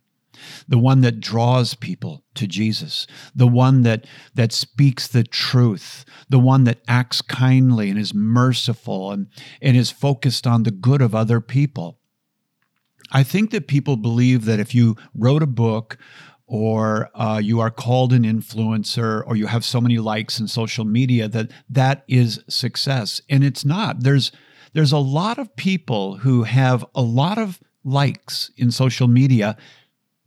The 0.68 0.78
one 0.78 1.00
that 1.02 1.20
draws 1.20 1.74
people 1.74 2.24
to 2.34 2.46
Jesus, 2.46 3.06
the 3.34 3.46
one 3.46 3.82
that, 3.82 4.06
that 4.34 4.52
speaks 4.52 5.06
the 5.06 5.24
truth, 5.24 6.04
the 6.28 6.38
one 6.38 6.64
that 6.64 6.82
acts 6.88 7.22
kindly 7.22 7.88
and 7.88 7.98
is 7.98 8.12
merciful 8.12 9.12
and, 9.12 9.28
and 9.62 9.76
is 9.76 9.90
focused 9.90 10.46
on 10.46 10.64
the 10.64 10.70
good 10.70 11.00
of 11.00 11.14
other 11.14 11.40
people. 11.40 11.98
I 13.12 13.22
think 13.22 13.50
that 13.52 13.68
people 13.68 13.96
believe 13.96 14.44
that 14.46 14.60
if 14.60 14.74
you 14.74 14.96
wrote 15.14 15.42
a 15.42 15.46
book 15.46 15.98
or 16.46 17.10
uh, 17.14 17.40
you 17.42 17.60
are 17.60 17.70
called 17.70 18.12
an 18.12 18.24
influencer 18.24 19.22
or 19.26 19.36
you 19.36 19.46
have 19.46 19.64
so 19.64 19.80
many 19.80 19.98
likes 19.98 20.40
in 20.40 20.48
social 20.48 20.84
media 20.84 21.28
that 21.28 21.50
that 21.70 22.04
is 22.08 22.40
success 22.48 23.20
and 23.30 23.42
it's 23.42 23.64
not 23.64 24.02
there's 24.02 24.30
there's 24.74 24.92
a 24.92 24.98
lot 24.98 25.38
of 25.38 25.56
people 25.56 26.18
who 26.18 26.42
have 26.42 26.84
a 26.94 27.02
lot 27.02 27.38
of 27.38 27.58
likes 27.82 28.50
in 28.56 28.70
social 28.70 29.08
media 29.08 29.56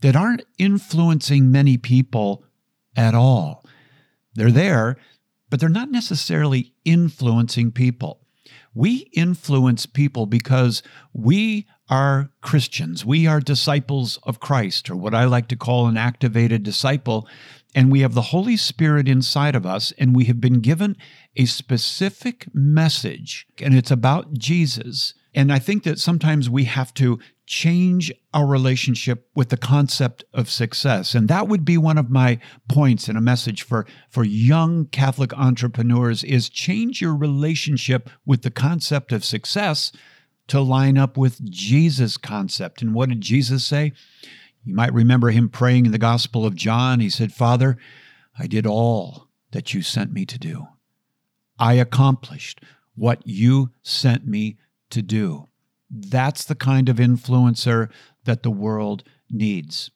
that 0.02 0.16
aren't 0.16 0.44
influencing 0.58 1.52
many 1.52 1.78
people 1.78 2.44
at 2.96 3.14
all. 3.14 3.64
They're 4.36 4.52
there 4.52 4.98
but 5.50 5.60
they're 5.60 5.70
not 5.70 5.92
necessarily 5.92 6.74
influencing 6.86 7.72
people. 7.72 8.22
We 8.74 9.10
influence 9.14 9.86
people 9.86 10.26
because 10.26 10.84
we 11.14 11.68
are 11.90 12.30
Christians. 12.42 13.06
We 13.06 13.28
are 13.28 13.40
disciples 13.40 14.20
of 14.24 14.40
Christ, 14.40 14.90
or 14.90 14.96
what 14.96 15.16
I 15.16 15.26
like 15.26 15.48
to 15.50 15.56
call 15.56 15.88
an 15.88 15.98
activated 15.98 16.64
disciple. 16.64 17.28
And 17.76 17.92
we 17.92 18.02
have 18.02 18.14
the 18.14 18.22
Holy 18.24 18.58
Spirit 18.58 19.08
inside 19.08 19.56
of 19.56 19.66
us, 19.66 19.94
and 19.98 20.16
we 20.16 20.26
have 20.26 20.42
been 20.42 20.60
given 20.60 20.98
a 21.36 21.46
specific 21.46 22.48
message, 22.54 23.48
and 23.62 23.76
it's 23.76 23.92
about 23.92 24.34
Jesus. 24.34 25.14
And 25.34 25.54
I 25.54 25.60
think 25.60 25.84
that 25.84 26.00
sometimes 26.00 26.50
we 26.50 26.64
have 26.64 26.94
to 26.96 27.20
change 27.46 28.12
our 28.34 28.46
relationship 28.46 29.30
with 29.34 29.50
the 29.50 29.58
concept 29.58 30.26
of 30.34 30.50
success. 30.50 31.16
And 31.16 31.30
that 31.30 31.48
would 31.48 31.64
be 31.64 31.78
one 31.78 31.98
of 31.98 32.10
my 32.10 32.40
points 32.68 33.08
in 33.08 33.16
a 33.16 33.22
message 33.22 33.64
for, 33.64 33.86
for 34.10 34.26
young 34.26 34.86
Catholic 34.88 35.34
entrepreneurs 35.34 36.26
is 36.26 36.50
change 36.50 37.02
your 37.02 37.16
relationship 37.16 38.10
with 38.26 38.42
the 38.42 38.52
concept 38.52 39.14
of 39.14 39.24
success 39.24 39.94
to 40.48 40.62
line 40.62 40.98
up 40.98 41.18
with 41.18 41.44
Jesus' 41.44 42.18
concept. 42.18 42.82
And 42.82 42.94
what 42.94 43.10
did 43.10 43.22
Jesus 43.22 43.66
say? 43.66 43.94
You 44.64 44.74
might 44.76 44.94
remember 44.94 45.32
him 45.32 45.50
praying 45.50 45.86
in 45.86 45.92
the 45.92 45.98
Gospel 45.98 46.46
of 46.46 46.56
John. 46.56 47.00
He 47.00 47.10
said, 47.10 47.34
Father, 47.34 47.78
I 48.38 48.48
did 48.48 48.66
all 48.66 49.28
that 49.52 49.74
you 49.74 49.82
sent 49.82 50.12
me 50.12 50.26
to 50.26 50.38
do. 50.38 50.68
I 51.60 51.74
accomplished 51.74 52.62
what 52.96 53.22
you 53.26 53.72
sent 53.82 54.28
me 54.28 54.58
to 54.90 55.02
do. 55.02 55.48
That's 55.90 56.44
the 56.44 56.56
kind 56.56 56.90
of 56.90 56.98
influencer 56.98 57.90
that 58.26 58.44
the 58.44 58.52
world 58.52 59.04
needs. 59.30 59.90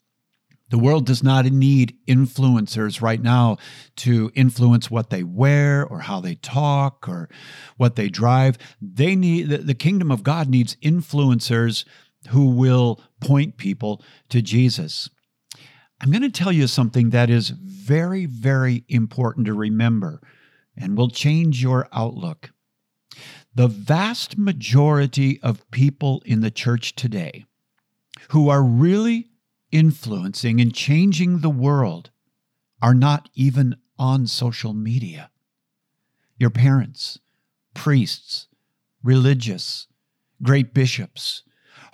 The 0.72 0.80
world 0.80 1.06
does 1.06 1.22
not 1.22 1.46
need 1.46 1.98
influencers 2.08 3.01
right 3.01 3.22
now 3.22 3.58
to 3.98 4.32
influence 4.34 4.90
what 4.90 5.10
they 5.10 5.22
wear 5.22 5.86
or 5.86 6.00
how 6.00 6.22
they 6.22 6.36
talk 6.36 7.10
or 7.10 7.30
what 7.75 7.98
they 7.98 8.08
drive. 8.08 8.58
They 8.82 9.18
need 9.18 9.50
the 9.50 9.75
kingdom 9.75 10.12
of 10.12 10.24
God 10.24 10.48
needs 10.48 10.78
influencers 10.78 11.84
who 12.30 12.51
will 12.51 13.01
point 13.20 13.58
people 13.58 14.01
to 14.30 14.42
Jesus. 14.42 15.10
I'm 16.00 16.10
going 16.10 16.22
to 16.22 16.30
tell 16.30 16.54
you 16.54 16.68
something 16.68 17.10
that 17.10 17.30
is 17.30 17.50
very, 17.50 18.25
very 18.25 18.86
important 18.88 19.48
to 19.48 19.54
remember 19.54 20.22
and 20.78 20.98
will 20.98 21.10
change 21.10 21.62
your 21.62 21.90
outlook. 21.92 22.51
The 23.54 23.68
vast 23.68 24.38
majority 24.38 25.38
of 25.42 25.70
people 25.70 26.24
in 26.25 26.40
the 26.40 26.50
church 26.50 26.96
today 26.96 27.44
who 28.30 28.48
are 28.48 28.63
really 28.63 29.30
influencing 29.72 30.60
and 30.60 30.74
changing 30.74 31.40
the 31.40 31.50
world 31.50 32.12
are 32.82 32.94
not 32.94 33.30
even 33.36 33.75
on 33.98 34.28
social 34.28 34.74
media. 34.74 35.30
Your 36.38 36.50
parents, 36.50 37.20
priests, 37.74 38.48
religious, 39.04 39.88
great 40.42 40.74
bishops, 40.74 41.44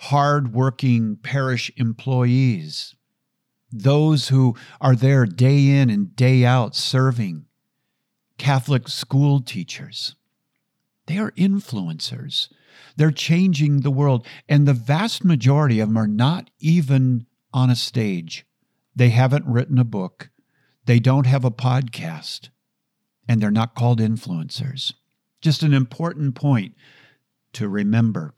hard-working 0.00 1.16
parish 1.22 1.70
employees, 1.76 2.94
those 3.70 4.28
who 4.28 4.56
are 4.80 4.96
there 4.96 5.26
day 5.26 5.68
in 5.68 5.90
and 5.90 6.16
day 6.16 6.44
out 6.44 6.74
serving, 6.74 7.44
Catholic 8.38 8.88
school 8.88 9.40
teachers. 9.40 10.14
They 11.06 11.18
are 11.18 11.32
influencers. 11.32 12.48
They're 12.96 13.10
changing 13.10 13.80
the 13.80 13.90
world. 13.90 14.26
And 14.48 14.66
the 14.66 14.74
vast 14.74 15.24
majority 15.24 15.80
of 15.80 15.88
them 15.88 15.96
are 15.96 16.06
not 16.06 16.50
even 16.60 17.26
on 17.52 17.70
a 17.70 17.76
stage. 17.76 18.46
They 18.94 19.10
haven't 19.10 19.46
written 19.46 19.78
a 19.78 19.84
book. 19.84 20.30
They 20.86 20.98
don't 20.98 21.26
have 21.26 21.44
a 21.44 21.50
podcast. 21.50 22.48
And 23.28 23.40
they're 23.40 23.50
not 23.50 23.74
called 23.74 24.00
influencers. 24.00 24.94
Just 25.40 25.62
an 25.62 25.74
important 25.74 26.34
point 26.34 26.74
to 27.52 27.68
remember. 27.68 28.34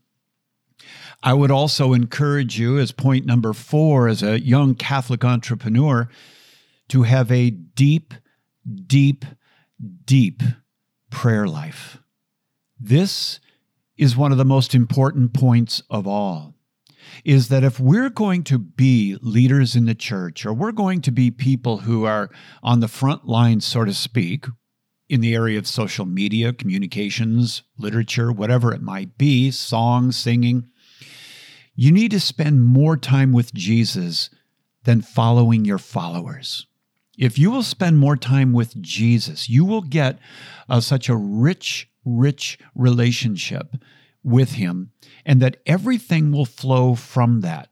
I 1.23 1.35
would 1.35 1.50
also 1.50 1.93
encourage 1.93 2.59
you, 2.59 2.79
as 2.79 2.93
point 2.93 3.26
number 3.26 3.52
four, 3.52 4.09
as 4.09 4.23
a 4.23 4.40
young 4.40 4.75
Catholic 4.75 5.25
entrepreneur, 5.25 6.09
to 6.88 7.02
have 7.02 7.31
a 7.31 7.50
deep, 7.50 8.14
deep, 8.87 9.25
deep 10.05 10.43
prayer 11.11 11.47
life. 11.47 11.99
This 12.79 13.40
is 13.97 14.17
one 14.17 14.33
of 14.33 14.38
the 14.38 14.45
most 14.45 14.75
important 14.75 15.35
points 15.35 15.83
of 15.90 16.07
all 16.07 16.55
is 17.25 17.49
that 17.49 17.64
if 17.64 17.79
we're 17.81 18.11
going 18.11 18.43
to 18.45 18.59
be 18.59 19.17
leaders 19.21 19.76
in 19.76 19.87
the 19.87 19.95
church, 19.95 20.45
or 20.45 20.52
we're 20.52 20.73
going 20.73 21.00
to 21.02 21.11
be 21.11 21.31
people 21.31 21.79
who 21.79 22.05
are 22.05 22.31
on 22.62 22.81
the 22.81 22.88
front 22.88 23.26
lines, 23.26 23.64
so 23.64 23.85
to 23.85 23.95
speak, 23.95 24.47
in 25.09 25.21
the 25.21 25.35
area 25.35 25.59
of 25.59 25.67
social 25.67 26.07
media, 26.07 26.52
communications, 26.52 27.64
literature, 27.76 28.31
whatever 28.31 28.73
it 28.73 28.81
might 28.81 29.19
be, 29.19 29.50
song, 29.50 30.12
singing, 30.12 30.69
you 31.75 31.90
need 31.90 32.12
to 32.12 32.21
spend 32.21 32.62
more 32.62 32.97
time 32.97 33.33
with 33.33 33.52
Jesus 33.52 34.31
than 34.85 35.02
following 35.02 35.64
your 35.64 35.79
followers. 35.79 36.67
If 37.19 37.38
you 37.38 37.50
will 37.50 37.62
spend 37.62 37.99
more 37.99 38.17
time 38.17 38.52
with 38.52 38.81
Jesus, 38.81 39.49
you 39.49 39.64
will 39.64 39.83
get 39.83 40.19
uh, 40.69 40.81
such 40.81 41.09
a 41.09 41.17
rich, 41.17 41.90
rich 42.05 42.59
relationship 42.75 43.76
with 44.23 44.53
Him, 44.53 44.93
and 45.25 45.41
that 45.41 45.59
everything 45.67 46.33
will 46.33 46.45
flow 46.45 46.95
from 46.95 47.41
that. 47.41 47.69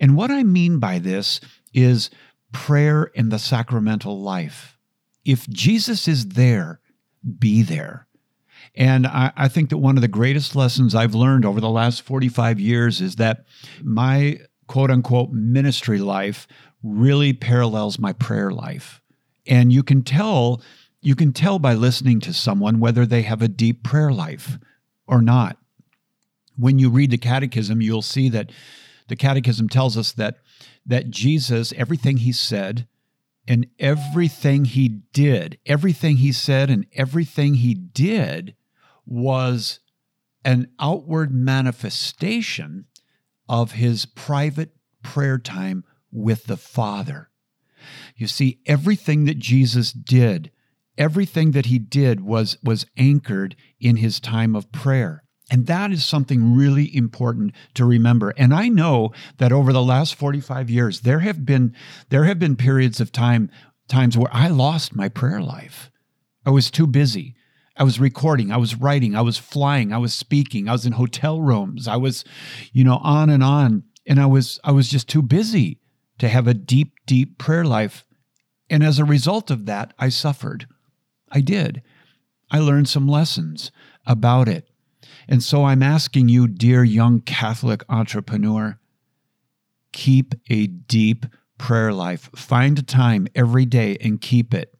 And 0.00 0.16
what 0.16 0.30
I 0.30 0.42
mean 0.42 0.78
by 0.78 0.98
this 0.98 1.40
is 1.72 2.10
prayer 2.52 3.04
in 3.14 3.28
the 3.28 3.38
sacramental 3.38 4.20
life. 4.20 4.78
If 5.24 5.48
Jesus 5.48 6.08
is 6.08 6.30
there, 6.30 6.80
be 7.38 7.62
there. 7.62 8.06
And 8.74 9.06
I, 9.06 9.32
I, 9.36 9.48
think 9.48 9.70
that 9.70 9.78
one 9.78 9.96
of 9.96 10.02
the 10.02 10.08
greatest 10.08 10.54
lessons 10.54 10.94
I've 10.94 11.14
learned 11.14 11.44
over 11.44 11.60
the 11.60 11.70
last 11.70 12.02
45 12.02 12.60
years 12.60 13.00
is 13.00 13.16
that 13.16 13.44
my 13.82 14.38
quote 14.66 14.90
unquote 14.90 15.30
ministry 15.30 15.98
life 15.98 16.46
really 16.82 17.32
parallels 17.32 17.98
my 17.98 18.12
prayer 18.12 18.50
life. 18.50 19.00
And 19.46 19.72
you 19.72 19.82
can 19.82 20.02
tell 20.02 20.62
you 21.00 21.14
can 21.14 21.32
tell 21.32 21.58
by 21.58 21.74
listening 21.74 22.20
to 22.20 22.32
someone 22.32 22.80
whether 22.80 23.06
they 23.06 23.22
have 23.22 23.42
a 23.42 23.48
deep 23.48 23.82
prayer 23.82 24.12
life 24.12 24.58
or 25.06 25.22
not 25.22 25.58
when 26.58 26.78
you 26.78 26.90
read 26.90 27.10
the 27.10 27.18
catechism, 27.18 27.80
you'll 27.80 28.02
see 28.02 28.28
that 28.30 28.50
the 29.08 29.16
Catechism 29.16 29.68
tells 29.68 29.96
us 29.96 30.12
that 30.12 30.36
that 30.86 31.10
Jesus, 31.10 31.72
everything 31.76 32.18
he 32.18 32.32
said 32.32 32.86
and 33.46 33.66
everything 33.78 34.64
he 34.64 34.88
did, 34.88 35.58
everything 35.66 36.18
he 36.18 36.32
said 36.32 36.70
and 36.70 36.86
everything 36.94 37.54
he 37.54 37.74
did 37.74 38.54
was 39.06 39.80
an 40.44 40.68
outward 40.78 41.32
manifestation 41.32 42.86
of 43.48 43.72
his 43.72 44.06
private 44.06 44.74
prayer 45.02 45.38
time 45.38 45.84
with 46.10 46.44
the 46.44 46.56
Father. 46.56 47.30
You 48.16 48.26
see, 48.26 48.60
everything 48.66 49.24
that 49.24 49.38
Jesus 49.38 49.92
did, 49.92 50.50
everything 50.96 51.52
that 51.52 51.66
he 51.66 51.78
did 51.78 52.20
was, 52.20 52.58
was 52.62 52.86
anchored 52.96 53.56
in 53.80 53.96
his 53.96 54.20
time 54.20 54.54
of 54.54 54.72
prayer. 54.72 55.22
And 55.50 55.66
that 55.66 55.92
is 55.92 56.04
something 56.04 56.54
really 56.54 56.94
important 56.94 57.54
to 57.74 57.84
remember. 57.84 58.34
And 58.36 58.52
I 58.52 58.68
know 58.68 59.12
that 59.38 59.52
over 59.52 59.72
the 59.72 59.82
last 59.82 60.14
45 60.14 60.68
years, 60.68 61.00
there 61.00 61.20
have 61.20 61.46
been 61.46 61.74
there 62.10 62.24
have 62.24 62.38
been 62.38 62.56
periods 62.56 63.00
of 63.00 63.12
time 63.12 63.50
times 63.88 64.18
where 64.18 64.32
I 64.32 64.48
lost 64.48 64.94
my 64.94 65.08
prayer 65.08 65.40
life. 65.40 65.90
I 66.44 66.50
was 66.50 66.70
too 66.70 66.86
busy. 66.86 67.34
I 67.76 67.84
was 67.84 68.00
recording, 68.00 68.50
I 68.50 68.56
was 68.56 68.74
writing, 68.74 69.14
I 69.14 69.20
was 69.20 69.38
flying, 69.38 69.92
I 69.92 69.98
was 69.98 70.12
speaking, 70.12 70.68
I 70.68 70.72
was 70.72 70.84
in 70.84 70.92
hotel 70.92 71.40
rooms, 71.40 71.86
I 71.86 71.94
was, 71.94 72.24
you 72.72 72.82
know, 72.82 72.98
on 73.04 73.30
and 73.30 73.42
on. 73.42 73.84
And 74.04 74.20
I 74.20 74.26
was 74.26 74.58
I 74.64 74.72
was 74.72 74.88
just 74.88 75.08
too 75.08 75.22
busy 75.22 75.78
to 76.18 76.28
have 76.28 76.46
a 76.46 76.54
deep, 76.54 76.94
deep 77.06 77.38
prayer 77.38 77.64
life. 77.64 78.04
And 78.68 78.82
as 78.82 78.98
a 78.98 79.04
result 79.04 79.50
of 79.50 79.66
that, 79.66 79.94
I 79.98 80.08
suffered. 80.08 80.66
I 81.30 81.40
did. 81.40 81.82
I 82.50 82.58
learned 82.58 82.88
some 82.88 83.06
lessons 83.06 83.70
about 84.06 84.48
it. 84.48 84.68
And 85.28 85.42
so 85.42 85.64
I'm 85.64 85.82
asking 85.82 86.28
you, 86.28 86.48
dear 86.48 86.82
young 86.82 87.20
Catholic 87.20 87.84
entrepreneur, 87.88 88.78
keep 89.92 90.34
a 90.48 90.66
deep 90.66 91.26
prayer 91.58 91.92
life. 91.92 92.30
Find 92.34 92.78
a 92.78 92.82
time 92.82 93.28
every 93.34 93.66
day 93.66 93.98
and 94.00 94.20
keep 94.20 94.54
it. 94.54 94.74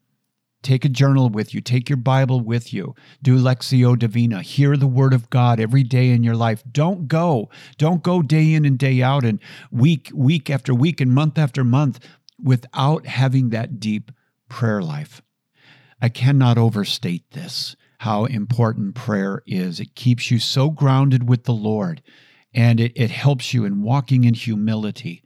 Take 0.63 0.85
a 0.85 0.89
journal 0.89 1.29
with 1.29 1.55
you, 1.55 1.61
take 1.61 1.89
your 1.89 1.99
Bible 1.99 2.41
with 2.41 2.73
you, 2.75 2.95
do 3.23 3.39
Lectio 3.39 3.97
Divina, 3.97 4.43
hear 4.43 4.77
the 4.77 4.89
Word 4.89 5.15
of 5.15 5.31
God 5.31 5.61
every 5.61 5.85
day 5.85 6.11
in 6.11 6.25
your 6.25 6.35
life. 6.35 6.65
Don't 6.71 7.07
go, 7.07 7.49
don't 7.77 8.03
go 8.03 8.23
day 8.23 8.55
in 8.55 8.65
and 8.65 8.77
day 8.77 9.01
out 9.01 9.25
and 9.25 9.39
week, 9.71 10.11
week 10.13 10.51
after 10.51 10.75
week 10.75 11.01
and 11.01 11.13
month 11.15 11.39
after 11.39 11.63
month 11.63 12.01
without 12.43 13.07
having 13.07 13.51
that 13.51 13.79
deep 13.79 14.11
prayer 14.49 14.83
life. 14.83 15.23
I 16.03 16.09
cannot 16.09 16.59
overstate 16.59 17.31
this 17.31 17.77
how 17.99 18.25
important 18.27 18.95
prayer 18.95 19.43
is. 19.47 19.81
It 19.81 19.95
keeps 19.95 20.31
you 20.31 20.39
so 20.39 20.71
grounded 20.71 21.29
with 21.29 21.45
the 21.45 21.53
Lord 21.53 22.03
and 22.55 22.81
it, 22.81 22.93
it 22.95 23.11
helps 23.11 23.53
you 23.53 23.65
in 23.65 23.83
walking 23.83 24.25
in 24.25 24.35
humility. 24.35 25.23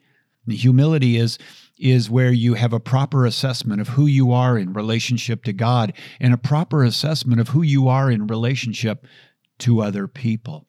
The 0.47 0.57
humility 0.57 1.17
is 1.17 1.39
is 1.79 2.11
where 2.11 2.31
you 2.31 2.55
have 2.55 2.73
a 2.73 2.81
proper 2.81 3.27
assessment 3.27 3.81
of 3.81 3.89
who 3.89 4.07
you 4.07 4.31
are 4.31 4.57
in 4.57 4.73
relationship 4.73 5.43
to 5.45 5.53
God 5.53 5.93
and 6.21 6.33
a 6.33 6.39
proper 6.39 6.85
assessment 6.85 7.41
of 7.41 7.49
who 7.49 7.63
you 7.63 7.89
are 7.89 8.11
in 8.11 8.29
relationship 8.29 9.05
to 9.59 9.81
other 9.81 10.07
people. 10.07 10.69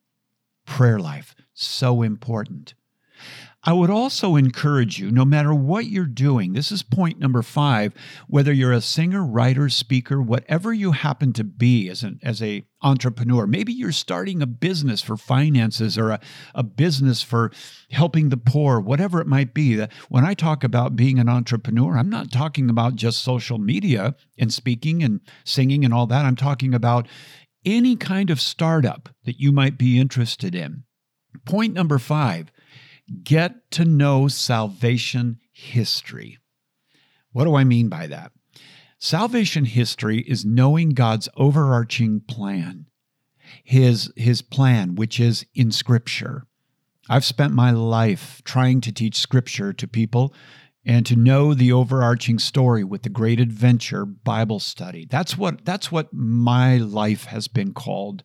Prayer 0.66 1.00
life, 1.00 1.36
so 1.54 2.02
important. 2.02 2.74
I 3.66 3.72
would 3.72 3.90
also 3.90 4.36
encourage 4.36 5.00
you, 5.00 5.10
no 5.10 5.24
matter 5.24 5.54
what 5.54 5.86
you're 5.86 6.06
doing, 6.06 6.52
this 6.52 6.70
is 6.70 6.84
point 6.84 7.18
number 7.18 7.42
five, 7.42 7.94
whether 8.28 8.52
you're 8.52 8.74
a 8.74 8.82
singer, 8.82 9.24
writer, 9.24 9.70
speaker, 9.70 10.22
whatever 10.22 10.74
you 10.74 10.92
happen 10.92 11.32
to 11.34 11.46
be 11.46 11.88
as 11.90 12.04
an 12.04 12.20
as 12.22 12.42
a 12.42 12.66
entrepreneur, 12.82 13.48
maybe 13.48 13.72
you're 13.72 13.94
starting 13.94 14.42
a 14.42 14.46
business 14.46 15.02
for 15.02 15.16
finances 15.16 15.98
or 15.98 16.10
a, 16.10 16.20
a 16.54 16.64
business 16.64 17.22
for 17.22 17.52
helping 17.90 18.28
the 18.28 18.38
poor, 18.38 18.82
whatever 18.82 19.22
it 19.22 19.28
might 19.28 19.54
be. 19.54 19.82
When 20.10 20.26
I 20.26 20.34
talk 20.34 20.66
about 20.66 20.98
being 20.98 21.18
an 21.18 21.30
entrepreneur, 21.30 21.98
I'm 21.98 22.10
not 22.10 22.34
talking 22.34 22.70
about 22.70 22.96
just 22.96 23.24
social 23.24 23.60
media 23.60 24.16
and 24.38 24.54
speaking 24.54 25.02
and 25.04 25.22
singing 25.46 25.86
and 25.86 25.94
all 25.94 26.08
that. 26.08 26.26
I'm 26.26 26.36
talking 26.36 26.74
about 26.74 27.08
any 27.64 27.96
kind 27.96 28.30
of 28.30 28.42
startup 28.42 29.08
that 29.24 29.40
you 29.40 29.54
might 29.54 29.78
be 29.78 29.98
interested 29.98 30.54
in. 30.54 30.84
Point 31.46 31.74
number 31.74 31.98
five 31.98 32.52
Get 33.24 33.70
to 33.72 33.86
know 33.86 34.28
salvation 34.28 35.40
history. 35.52 36.38
What 37.32 37.46
do 37.46 37.56
I 37.56 37.64
mean 37.64 37.90
by 37.90 38.08
that? 38.08 38.32
Salvation 38.98 39.66
history 39.66 40.20
is 40.20 40.46
knowing 40.46 40.90
God's 40.92 41.28
overarching 41.36 42.22
plan, 42.22 42.86
his, 43.64 44.12
his 44.16 44.42
plan, 44.42 44.96
which 44.96 45.20
is 45.20 45.46
in 45.54 45.72
Scripture. 45.72 46.48
I've 47.10 47.26
spent 47.26 47.54
my 47.54 47.72
life 47.72 48.42
trying 48.46 48.80
to 48.82 48.94
teach 48.94 49.18
Scripture 49.18 49.74
to 49.74 49.88
people 49.88 50.34
and 50.86 51.06
to 51.06 51.16
know 51.16 51.54
the 51.54 51.72
overarching 51.72 52.40
story 52.40 52.84
with 52.84 53.04
the 53.04 53.10
great 53.10 53.40
adventure 53.40 54.06
bible 54.06 54.60
study 54.60 55.08
that's 55.10 55.38
what 55.38 55.64
that's 55.66 55.92
what 55.92 56.14
my 56.14 56.78
life 56.78 57.26
has 57.26 57.48
been 57.48 57.74
called 57.74 58.24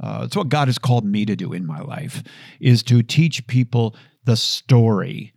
uh, 0.00 0.22
it's 0.24 0.36
what 0.36 0.48
god 0.48 0.68
has 0.68 0.78
called 0.78 1.04
me 1.04 1.24
to 1.24 1.36
do 1.36 1.52
in 1.52 1.66
my 1.66 1.80
life 1.80 2.22
is 2.60 2.82
to 2.82 3.02
teach 3.02 3.46
people 3.46 3.94
the 4.24 4.36
story 4.36 5.32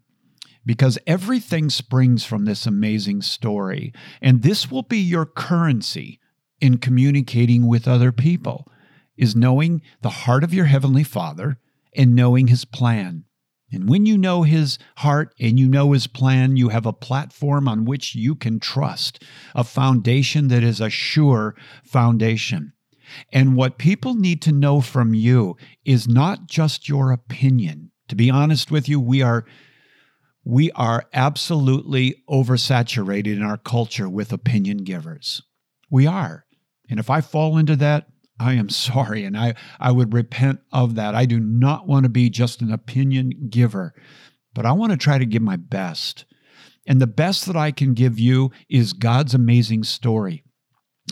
because 0.65 0.97
everything 1.05 1.69
springs 1.69 2.23
from 2.23 2.45
this 2.45 2.65
amazing 2.65 3.21
story. 3.21 3.93
And 4.21 4.41
this 4.41 4.71
will 4.71 4.83
be 4.83 4.99
your 4.99 5.25
currency 5.25 6.19
in 6.61 6.77
communicating 6.77 7.67
with 7.67 7.87
other 7.87 8.11
people 8.11 8.67
is 9.17 9.35
knowing 9.35 9.81
the 10.01 10.09
heart 10.09 10.43
of 10.43 10.53
your 10.53 10.65
heavenly 10.65 11.03
Father 11.03 11.57
and 11.95 12.15
knowing 12.15 12.47
his 12.47 12.65
plan. 12.65 13.25
And 13.71 13.89
when 13.89 14.05
you 14.05 14.17
know 14.17 14.43
his 14.43 14.77
heart 14.97 15.33
and 15.39 15.59
you 15.59 15.67
know 15.67 15.91
his 15.93 16.07
plan, 16.07 16.57
you 16.57 16.69
have 16.69 16.85
a 16.85 16.93
platform 16.93 17.67
on 17.67 17.85
which 17.85 18.13
you 18.15 18.35
can 18.35 18.59
trust, 18.59 19.23
a 19.55 19.63
foundation 19.63 20.47
that 20.49 20.63
is 20.63 20.79
a 20.79 20.89
sure 20.89 21.55
foundation. 21.83 22.73
And 23.31 23.55
what 23.55 23.77
people 23.77 24.15
need 24.15 24.41
to 24.43 24.51
know 24.51 24.79
from 24.79 25.13
you 25.13 25.57
is 25.85 26.07
not 26.07 26.47
just 26.47 26.87
your 26.87 27.11
opinion, 27.11 27.91
to 28.07 28.15
be 28.15 28.29
honest 28.29 28.71
with 28.71 28.89
you, 28.89 28.99
we 28.99 29.21
are 29.21 29.45
we 30.45 30.71
are 30.71 31.05
absolutely 31.13 32.21
oversaturated 32.29 33.37
in 33.37 33.43
our 33.43 33.57
culture 33.57 34.09
with 34.09 34.33
opinion 34.33 34.79
givers. 34.79 35.41
We 35.89 36.05
are. 36.05 36.45
And 36.89 36.99
if 36.99 37.09
I 37.09 37.21
fall 37.21 37.57
into 37.57 37.77
that, 37.77 38.07
I 38.39 38.53
am 38.53 38.69
sorry 38.87 39.23
and 39.23 39.37
I, 39.37 39.55
I 39.79 39.91
would 39.91 40.13
repent 40.13 40.59
of 40.71 40.95
that. 40.95 41.15
I 41.15 41.25
do 41.25 41.39
not 41.39 41.87
want 41.87 42.03
to 42.03 42.09
be 42.09 42.29
just 42.29 42.61
an 42.61 42.71
opinion 42.71 43.47
giver, 43.49 43.93
but 44.53 44.65
I 44.65 44.73
want 44.73 44.91
to 44.91 44.97
try 44.97 45.17
to 45.17 45.25
give 45.25 45.41
my 45.41 45.55
best. 45.55 46.25
And 46.85 46.99
the 46.99 47.07
best 47.07 47.45
that 47.45 47.55
I 47.55 47.71
can 47.71 47.93
give 47.93 48.19
you 48.19 48.51
is 48.69 48.91
God's 48.91 49.33
amazing 49.33 49.85
story. 49.85 50.43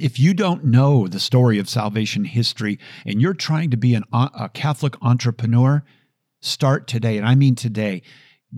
If 0.02 0.20
you 0.20 0.34
don't 0.34 0.66
know 0.66 1.08
the 1.08 1.20
story 1.20 1.60
of 1.60 1.70
salvation 1.70 2.26
history 2.26 2.80
and 3.06 3.22
you're 3.22 3.34
trying 3.34 3.70
to 3.72 3.78
be 3.78 3.94
an, 3.94 4.04
a 4.12 4.50
Catholic 4.54 4.96
entrepreneur, 5.02 5.84
Start 6.42 6.88
today, 6.88 7.18
and 7.18 7.26
I 7.26 7.36
mean 7.36 7.56
today. 7.56 8.02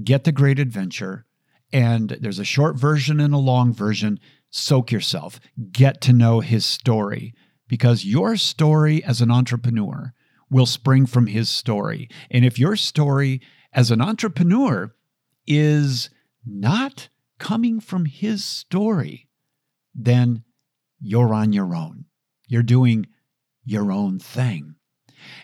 Get 0.04 0.24
the 0.24 0.32
great 0.32 0.58
adventure, 0.58 1.26
and 1.72 2.18
there's 2.22 2.40
a 2.40 2.46
short 2.46 2.78
version 2.78 3.20
and 3.20 3.34
a 3.34 3.38
long 3.38 3.74
version. 3.74 4.20
Soak 4.50 4.92
yourself, 4.92 5.40
get 5.72 6.00
to 6.02 6.14
know 6.14 6.40
his 6.40 6.66
story, 6.66 7.34
because 7.68 8.06
your 8.06 8.38
story 8.38 9.04
as 9.04 9.20
an 9.20 9.32
entrepreneur 9.32 10.14
will 10.50 10.66
spring 10.66 11.06
from 11.06 11.28
his 11.28 11.50
story. 11.50 12.08
And 12.32 12.46
if 12.46 12.58
your 12.58 12.76
story 12.76 13.42
as 13.74 13.92
an 13.92 14.02
entrepreneur 14.02 14.94
is 15.48 16.10
not 16.46 17.10
coming 17.40 17.80
from 17.80 18.06
his 18.06 18.46
story, 18.46 19.28
then 19.94 20.44
you're 21.02 21.34
on 21.34 21.52
your 21.52 21.76
own. 21.76 22.06
You're 22.48 22.64
doing 22.64 23.08
your 23.66 23.92
own 23.92 24.20
thing. 24.20 24.76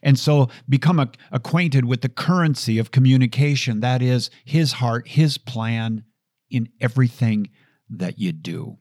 And 0.02 0.18
so 0.18 0.50
become 0.68 1.00
a, 1.00 1.10
acquainted 1.32 1.86
with 1.86 2.02
the 2.02 2.10
currency 2.10 2.78
of 2.80 2.92
communication 2.92 3.80
that 3.80 4.02
is, 4.02 4.30
his 4.46 4.74
heart, 4.74 5.08
his 5.08 5.38
plan 5.38 6.04
in 6.50 6.70
everything 6.80 7.50
that 7.89 8.20
you 8.20 8.32
do. 8.32 8.78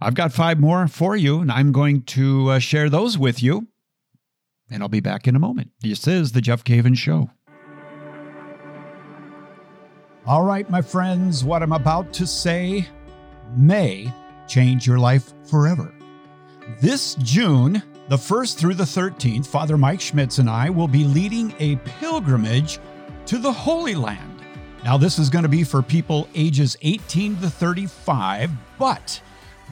I've 0.00 0.14
got 0.14 0.32
five 0.32 0.58
more 0.58 0.86
for 0.88 1.16
you, 1.16 1.40
and 1.40 1.52
I'm 1.52 1.72
going 1.72 2.02
to 2.02 2.50
uh, 2.50 2.58
share 2.58 2.88
those 2.88 3.18
with 3.18 3.42
you. 3.42 3.68
And 4.70 4.82
I'll 4.82 4.88
be 4.88 5.00
back 5.00 5.26
in 5.26 5.34
a 5.34 5.40
moment. 5.40 5.72
This 5.80 6.06
is 6.06 6.32
The 6.32 6.40
Jeff 6.40 6.64
Cavins 6.64 6.98
Show. 6.98 7.30
All 10.26 10.44
right, 10.44 10.68
my 10.70 10.80
friends, 10.82 11.44
what 11.44 11.62
I'm 11.62 11.72
about 11.72 12.12
to 12.14 12.26
say 12.26 12.86
may 13.56 14.12
change 14.46 14.86
your 14.86 14.98
life 14.98 15.32
forever. 15.44 15.92
This 16.80 17.16
June, 17.16 17.82
the 18.10 18.16
1st 18.16 18.56
through 18.56 18.74
the 18.74 18.82
13th, 18.82 19.46
Father 19.46 19.78
Mike 19.78 20.00
Schmitz 20.00 20.38
and 20.38 20.50
I 20.50 20.68
will 20.68 20.88
be 20.88 21.04
leading 21.04 21.54
a 21.60 21.76
pilgrimage 21.76 22.80
to 23.26 23.38
the 23.38 23.52
Holy 23.52 23.94
Land. 23.94 24.42
Now, 24.82 24.98
this 24.98 25.16
is 25.20 25.30
going 25.30 25.44
to 25.44 25.48
be 25.48 25.62
for 25.62 25.80
people 25.80 26.26
ages 26.34 26.76
18 26.82 27.36
to 27.36 27.48
35, 27.48 28.50
but 28.80 29.22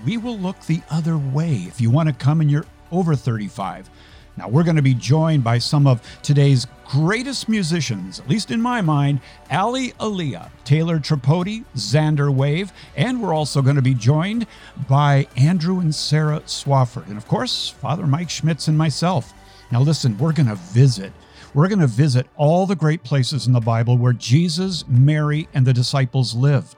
we 0.06 0.18
will 0.18 0.38
look 0.38 0.60
the 0.60 0.80
other 0.88 1.18
way 1.18 1.64
if 1.66 1.80
you 1.80 1.90
want 1.90 2.10
to 2.10 2.14
come 2.14 2.40
and 2.40 2.48
you're 2.48 2.64
over 2.92 3.16
35. 3.16 3.90
Now, 4.38 4.48
we're 4.48 4.62
going 4.62 4.76
to 4.76 4.82
be 4.82 4.94
joined 4.94 5.42
by 5.42 5.58
some 5.58 5.88
of 5.88 6.00
today's 6.22 6.68
greatest 6.86 7.48
musicians, 7.48 8.20
at 8.20 8.28
least 8.28 8.52
in 8.52 8.62
my 8.62 8.80
mind 8.80 9.20
Ali 9.50 9.90
Aaliyah, 9.98 10.50
Taylor 10.64 11.00
Tripodi, 11.00 11.64
Xander 11.74 12.32
Wave, 12.32 12.72
and 12.96 13.20
we're 13.20 13.34
also 13.34 13.62
going 13.62 13.74
to 13.74 13.82
be 13.82 13.94
joined 13.94 14.46
by 14.88 15.26
Andrew 15.36 15.80
and 15.80 15.92
Sarah 15.92 16.40
Swafford, 16.46 17.08
and 17.08 17.16
of 17.16 17.26
course, 17.26 17.68
Father 17.68 18.06
Mike 18.06 18.30
Schmitz 18.30 18.68
and 18.68 18.78
myself. 18.78 19.34
Now, 19.72 19.80
listen, 19.80 20.16
we're 20.18 20.32
going 20.32 20.46
to 20.46 20.54
visit. 20.54 21.12
We're 21.52 21.68
going 21.68 21.80
to 21.80 21.88
visit 21.88 22.28
all 22.36 22.64
the 22.64 22.76
great 22.76 23.02
places 23.02 23.48
in 23.48 23.52
the 23.52 23.60
Bible 23.60 23.98
where 23.98 24.12
Jesus, 24.12 24.86
Mary, 24.86 25.48
and 25.52 25.66
the 25.66 25.72
disciples 25.72 26.32
lived. 26.32 26.76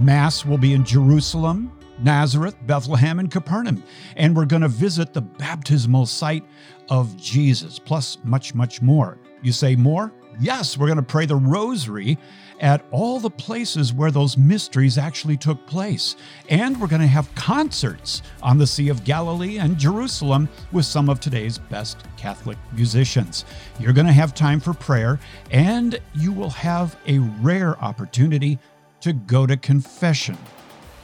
Mass 0.00 0.44
will 0.44 0.58
be 0.58 0.74
in 0.74 0.84
Jerusalem, 0.84 1.70
Nazareth, 2.00 2.56
Bethlehem, 2.66 3.18
and 3.18 3.30
Capernaum. 3.30 3.82
And 4.16 4.36
we're 4.36 4.46
going 4.46 4.62
to 4.62 4.68
visit 4.68 5.12
the 5.12 5.20
baptismal 5.20 6.06
site 6.06 6.44
of 6.88 7.16
Jesus, 7.16 7.78
plus 7.78 8.18
much, 8.24 8.54
much 8.54 8.80
more. 8.82 9.18
You 9.42 9.52
say 9.52 9.76
more? 9.76 10.12
Yes, 10.40 10.78
we're 10.78 10.86
going 10.86 10.96
to 10.96 11.02
pray 11.02 11.26
the 11.26 11.36
rosary 11.36 12.16
at 12.60 12.84
all 12.90 13.20
the 13.20 13.30
places 13.30 13.92
where 13.92 14.10
those 14.10 14.36
mysteries 14.36 14.98
actually 14.98 15.36
took 15.36 15.64
place. 15.66 16.16
And 16.48 16.80
we're 16.80 16.88
going 16.88 17.02
to 17.02 17.08
have 17.08 17.32
concerts 17.34 18.22
on 18.42 18.58
the 18.58 18.66
Sea 18.66 18.88
of 18.88 19.04
Galilee 19.04 19.58
and 19.58 19.78
Jerusalem 19.78 20.48
with 20.72 20.84
some 20.84 21.08
of 21.08 21.20
today's 21.20 21.58
best 21.58 22.04
Catholic 22.16 22.58
musicians. 22.72 23.44
You're 23.78 23.92
going 23.92 24.06
to 24.06 24.12
have 24.12 24.34
time 24.34 24.60
for 24.60 24.74
prayer, 24.74 25.18
and 25.50 25.98
you 26.14 26.32
will 26.32 26.50
have 26.50 26.96
a 27.06 27.18
rare 27.18 27.78
opportunity 27.82 28.58
to 29.00 29.12
go 29.12 29.46
to 29.46 29.56
confession 29.56 30.36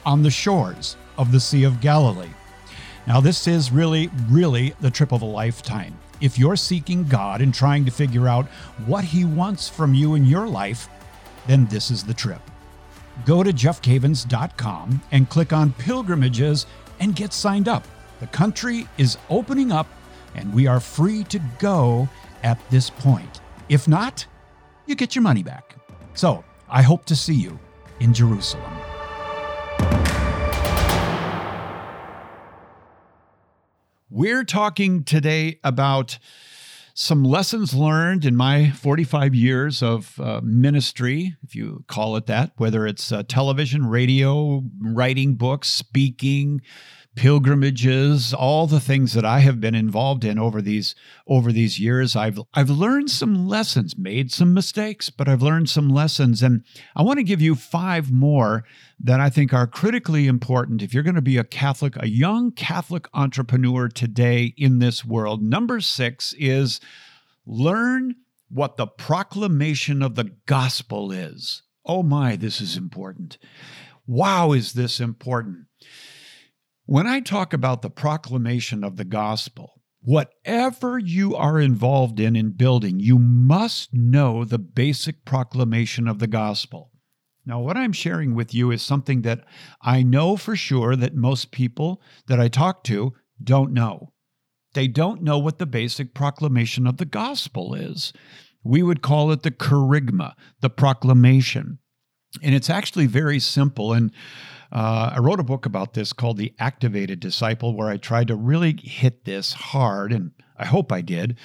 on 0.05 0.21
the 0.21 0.31
shores 0.31 0.95
of 1.17 1.31
the 1.31 1.39
Sea 1.39 1.63
of 1.63 1.81
Galilee. 1.81 2.29
Now, 3.07 3.21
this 3.21 3.47
is 3.47 3.71
really, 3.71 4.09
really 4.29 4.73
the 4.81 4.89
trip 4.89 5.11
of 5.11 5.21
a 5.21 5.25
lifetime. 5.25 5.97
If 6.21 6.39
you're 6.39 6.55
seeking 6.55 7.03
God 7.03 7.41
and 7.41 7.53
trying 7.53 7.85
to 7.85 7.91
figure 7.91 8.27
out 8.27 8.47
what 8.85 9.03
He 9.03 9.25
wants 9.25 9.69
from 9.69 9.93
you 9.93 10.15
in 10.15 10.25
your 10.25 10.47
life, 10.47 10.89
then 11.47 11.65
this 11.67 11.91
is 11.91 12.03
the 12.03 12.13
trip. 12.13 12.41
Go 13.25 13.43
to 13.43 13.53
jeffcavins.com 13.53 15.01
and 15.11 15.29
click 15.29 15.53
on 15.53 15.73
pilgrimages 15.73 16.65
and 16.99 17.15
get 17.15 17.33
signed 17.33 17.67
up. 17.67 17.85
The 18.19 18.27
country 18.27 18.87
is 18.97 19.17
opening 19.29 19.71
up 19.71 19.87
and 20.35 20.53
we 20.53 20.67
are 20.67 20.79
free 20.79 21.23
to 21.25 21.39
go 21.59 22.09
at 22.43 22.59
this 22.69 22.89
point. 22.89 23.41
If 23.69 23.87
not, 23.87 24.25
you 24.85 24.95
get 24.95 25.15
your 25.15 25.21
money 25.21 25.43
back. 25.43 25.75
So 26.13 26.43
I 26.69 26.81
hope 26.81 27.05
to 27.05 27.15
see 27.15 27.35
you 27.35 27.59
in 27.99 28.13
Jerusalem. 28.13 28.84
We're 34.15 34.45
talking 34.45 35.03
today 35.03 35.59
about 35.61 36.19
some 36.93 37.25
lessons 37.25 37.73
learned 37.73 38.23
in 38.23 38.33
my 38.33 38.71
45 38.71 39.35
years 39.35 39.83
of 39.83 40.17
uh, 40.21 40.39
ministry, 40.41 41.35
if 41.43 41.53
you 41.53 41.83
call 41.89 42.15
it 42.15 42.25
that, 42.27 42.53
whether 42.55 42.87
it's 42.87 43.11
uh, 43.11 43.23
television, 43.27 43.85
radio, 43.87 44.63
writing 44.79 45.35
books, 45.35 45.67
speaking, 45.67 46.61
pilgrimages, 47.15 48.33
all 48.33 48.67
the 48.67 48.79
things 48.79 49.13
that 49.13 49.25
I 49.25 49.39
have 49.39 49.61
been 49.61 49.75
involved 49.75 50.23
in 50.23 50.37
over 50.37 50.61
these 50.61 50.95
over 51.27 51.51
these 51.51 51.79
years. 51.79 52.15
I've 52.15 52.39
I've 52.53 52.69
learned 52.69 53.09
some 53.09 53.47
lessons, 53.47 53.97
made 53.97 54.31
some 54.31 54.53
mistakes, 54.53 55.09
but 55.09 55.27
I've 55.27 55.41
learned 55.41 55.69
some 55.69 55.89
lessons 55.89 56.43
and 56.43 56.63
I 56.95 57.01
want 57.01 57.17
to 57.17 57.23
give 57.23 57.41
you 57.41 57.55
five 57.55 58.11
more 58.11 58.65
that 58.99 59.19
I 59.19 59.29
think 59.29 59.53
are 59.53 59.67
critically 59.67 60.27
important 60.27 60.81
if 60.81 60.93
you're 60.93 61.03
going 61.03 61.15
to 61.15 61.21
be 61.21 61.37
a 61.37 61.43
Catholic, 61.43 61.95
a 61.97 62.07
young 62.07 62.51
Catholic 62.51 63.07
entrepreneur 63.13 63.87
today 63.87 64.53
in 64.57 64.79
this 64.79 65.03
world. 65.03 65.41
Number 65.41 65.81
6 65.81 66.35
is 66.37 66.79
learn 67.45 68.15
what 68.49 68.77
the 68.77 68.87
proclamation 68.87 70.01
of 70.01 70.15
the 70.15 70.31
gospel 70.45 71.11
is. 71.11 71.63
Oh 71.85 72.03
my, 72.03 72.35
this 72.35 72.61
is 72.61 72.77
important. 72.77 73.37
Wow, 74.07 74.51
is 74.51 74.73
this 74.73 74.99
important? 74.99 75.65
When 76.87 77.07
I 77.07 77.19
talk 77.19 77.51
about 77.51 77.81
the 77.81 77.89
proclamation 77.89 78.83
of 78.83 78.95
the 78.95 79.05
gospel, 79.05 79.81
whatever 80.01 80.99
you 80.99 81.35
are 81.35 81.59
involved 81.59 82.19
in 82.19 82.35
in 82.35 82.51
building, 82.51 82.99
you 82.99 83.17
must 83.17 83.91
know 83.91 84.45
the 84.45 84.59
basic 84.59 85.25
proclamation 85.25 86.07
of 86.07 86.19
the 86.19 86.27
gospel. 86.27 86.91
Now, 87.43 87.59
what 87.59 87.75
I'm 87.75 87.91
sharing 87.91 88.35
with 88.35 88.53
you 88.53 88.69
is 88.69 88.83
something 88.83 89.23
that 89.23 89.45
I 89.81 90.03
know 90.03 90.37
for 90.37 90.55
sure 90.55 90.95
that 90.95 91.15
most 91.15 91.49
people 91.49 92.03
that 92.27 92.39
I 92.39 92.49
talk 92.49 92.83
to 92.83 93.13
don't 93.43 93.73
know. 93.73 94.13
They 94.75 94.87
don't 94.87 95.23
know 95.23 95.39
what 95.39 95.57
the 95.57 95.65
basic 95.65 96.13
proclamation 96.13 96.85
of 96.85 96.97
the 96.97 97.05
gospel 97.05 97.73
is. 97.73 98.13
We 98.63 98.83
would 98.83 99.01
call 99.01 99.31
it 99.31 99.41
the 99.41 99.49
kerygma, 99.49 100.33
the 100.61 100.69
proclamation. 100.69 101.79
And 102.41 102.53
it's 102.53 102.69
actually 102.69 103.07
very 103.07 103.39
simple. 103.39 103.93
And 103.93 104.11
uh, 104.71 105.13
I 105.15 105.19
wrote 105.19 105.39
a 105.39 105.43
book 105.43 105.65
about 105.65 105.93
this 105.93 106.13
called 106.13 106.37
The 106.37 106.53
Activated 106.59 107.19
Disciple, 107.19 107.75
where 107.75 107.89
I 107.89 107.97
tried 107.97 108.27
to 108.27 108.35
really 108.35 108.75
hit 108.81 109.25
this 109.25 109.53
hard, 109.53 110.11
and 110.11 110.31
I 110.57 110.65
hope 110.65 110.91
I 110.91 111.01
did. 111.01 111.37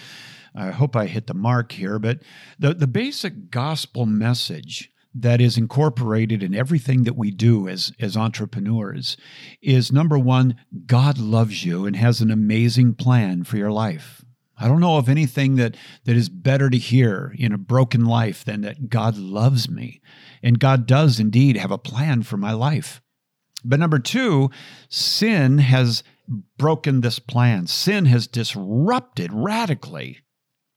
I 0.55 0.70
hope 0.70 0.96
I 0.96 1.07
hit 1.07 1.26
the 1.26 1.35
mark 1.35 1.72
here. 1.72 1.98
But 1.98 2.20
the, 2.59 2.74
the 2.74 2.87
basic 2.87 3.50
gospel 3.50 4.07
message 4.07 4.90
that 5.14 5.40
is 5.40 5.57
incorporated 5.57 6.42
in 6.42 6.55
everything 6.55 7.05
that 7.05 7.16
we 7.16 7.31
do 7.31 7.68
as, 7.68 7.92
as 8.00 8.16
entrepreneurs 8.16 9.16
is 9.61 9.90
number 9.90 10.18
one, 10.18 10.57
God 10.87 11.18
loves 11.18 11.64
you 11.64 11.87
and 11.87 11.96
has 11.96 12.20
an 12.20 12.31
amazing 12.31 12.94
plan 12.94 13.44
for 13.44 13.57
your 13.57 13.72
life. 13.72 14.24
I 14.57 14.68
don't 14.68 14.81
know 14.81 14.98
of 14.98 15.09
anything 15.09 15.57
that, 15.57 15.76
that 16.05 16.16
is 16.16 16.29
better 16.29 16.68
to 16.68 16.76
hear 16.76 17.35
in 17.38 17.53
a 17.53 17.59
broken 17.59 18.05
life 18.05 18.44
than 18.44 18.61
that 18.61 18.90
God 18.90 19.16
loves 19.16 19.70
me. 19.70 20.00
And 20.42 20.59
God 20.59 20.87
does 20.87 21.20
indeed 21.20 21.57
have 21.57 21.70
a 21.70 21.79
plan 21.79 22.22
for 22.22 22.37
my 22.37 22.53
life. 22.53 23.00
But 23.64 23.81
number 23.81 23.98
two, 23.98 24.50
sin 24.88 25.59
has 25.59 26.03
broken 26.57 27.00
this 27.00 27.18
plan. 27.18 27.66
Sin 27.66 28.07
has 28.07 28.26
disrupted 28.26 29.33
radically 29.33 30.20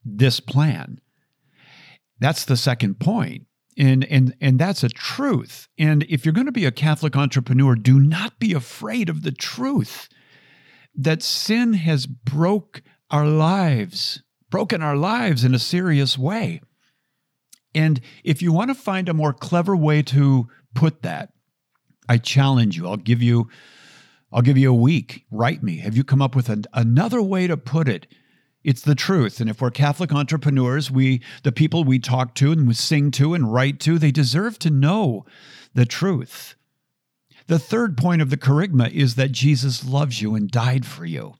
this 0.04 0.40
plan. 0.40 1.00
That's 2.20 2.46
the 2.46 2.58
second 2.58 3.00
point. 3.00 3.48
And, 3.78 4.04
and, 4.06 4.36
and 4.40 4.60
that's 4.60 4.84
a 4.84 4.90
truth. 4.90 5.68
And 5.80 6.04
if 6.04 6.26
you're 6.26 6.34
going 6.34 6.46
to 6.46 6.52
be 6.52 6.66
a 6.66 6.72
Catholic 6.72 7.16
entrepreneur, 7.16 7.76
do 7.76 8.00
not 8.00 8.40
be 8.40 8.54
afraid 8.54 9.10
of 9.10 9.24
the 9.24 9.32
truth 9.32 10.10
that 10.96 11.24
sin 11.24 11.74
has 11.74 12.06
broke 12.06 12.82
our 13.10 13.26
lives, 13.26 14.22
broken 14.50 14.82
our 14.82 14.96
lives 14.96 15.44
in 15.44 15.56
a 15.56 15.60
serious 15.60 16.18
way. 16.18 16.62
And 17.76 18.02
if 18.24 18.42
you 18.42 18.52
want 18.52 18.70
to 18.70 18.76
find 18.76 19.10
a 19.10 19.14
more 19.14 19.34
clever 19.34 19.76
way 19.76 20.02
to 20.04 20.48
put 20.74 21.02
that, 21.02 21.34
I 22.08 22.18
challenge 22.18 22.78
you. 22.78 22.88
I'll 22.88 22.98
give 22.98 23.22
you 23.22 23.50
I'll 24.32 24.42
give 24.42 24.58
you 24.58 24.72
a 24.72 24.76
week. 24.76 25.26
Write 25.30 25.62
me. 25.62 25.78
Have 25.78 25.96
you 25.96 26.04
come 26.04 26.22
up 26.22 26.36
with 26.36 26.50
an, 26.50 26.66
another 26.74 27.22
way 27.22 27.46
to 27.46 27.56
put 27.56 27.88
it? 27.88 28.08
It's 28.64 28.82
the 28.82 28.96
truth. 28.96 29.40
And 29.40 29.50
if 29.50 29.62
we're 29.62 29.70
Catholic 29.70 30.12
entrepreneurs, 30.12 30.90
we 30.90 31.22
the 31.44 31.52
people 31.52 31.84
we 31.84 32.00
talk 32.00 32.34
to 32.36 32.52
and 32.52 32.68
we 32.68 32.74
sing 32.74 33.12
to 33.12 33.34
and 33.34 33.54
write 33.54 33.80
to, 33.82 34.00
they 34.00 34.12
deserve 34.12 34.58
to 34.60 34.70
know 34.70 35.26
the 35.74 35.86
truth. 35.86 36.56
The 37.48 37.60
third 37.60 37.98
point 37.98 38.22
of 38.22 38.30
the 38.30 38.38
kerygma 38.38 38.90
is 38.92 39.16
that 39.16 39.32
Jesus 39.32 39.86
loves 39.86 40.22
you 40.22 40.34
and 40.34 40.50
died 40.50 40.86
for 40.86 41.06
you. 41.06 41.36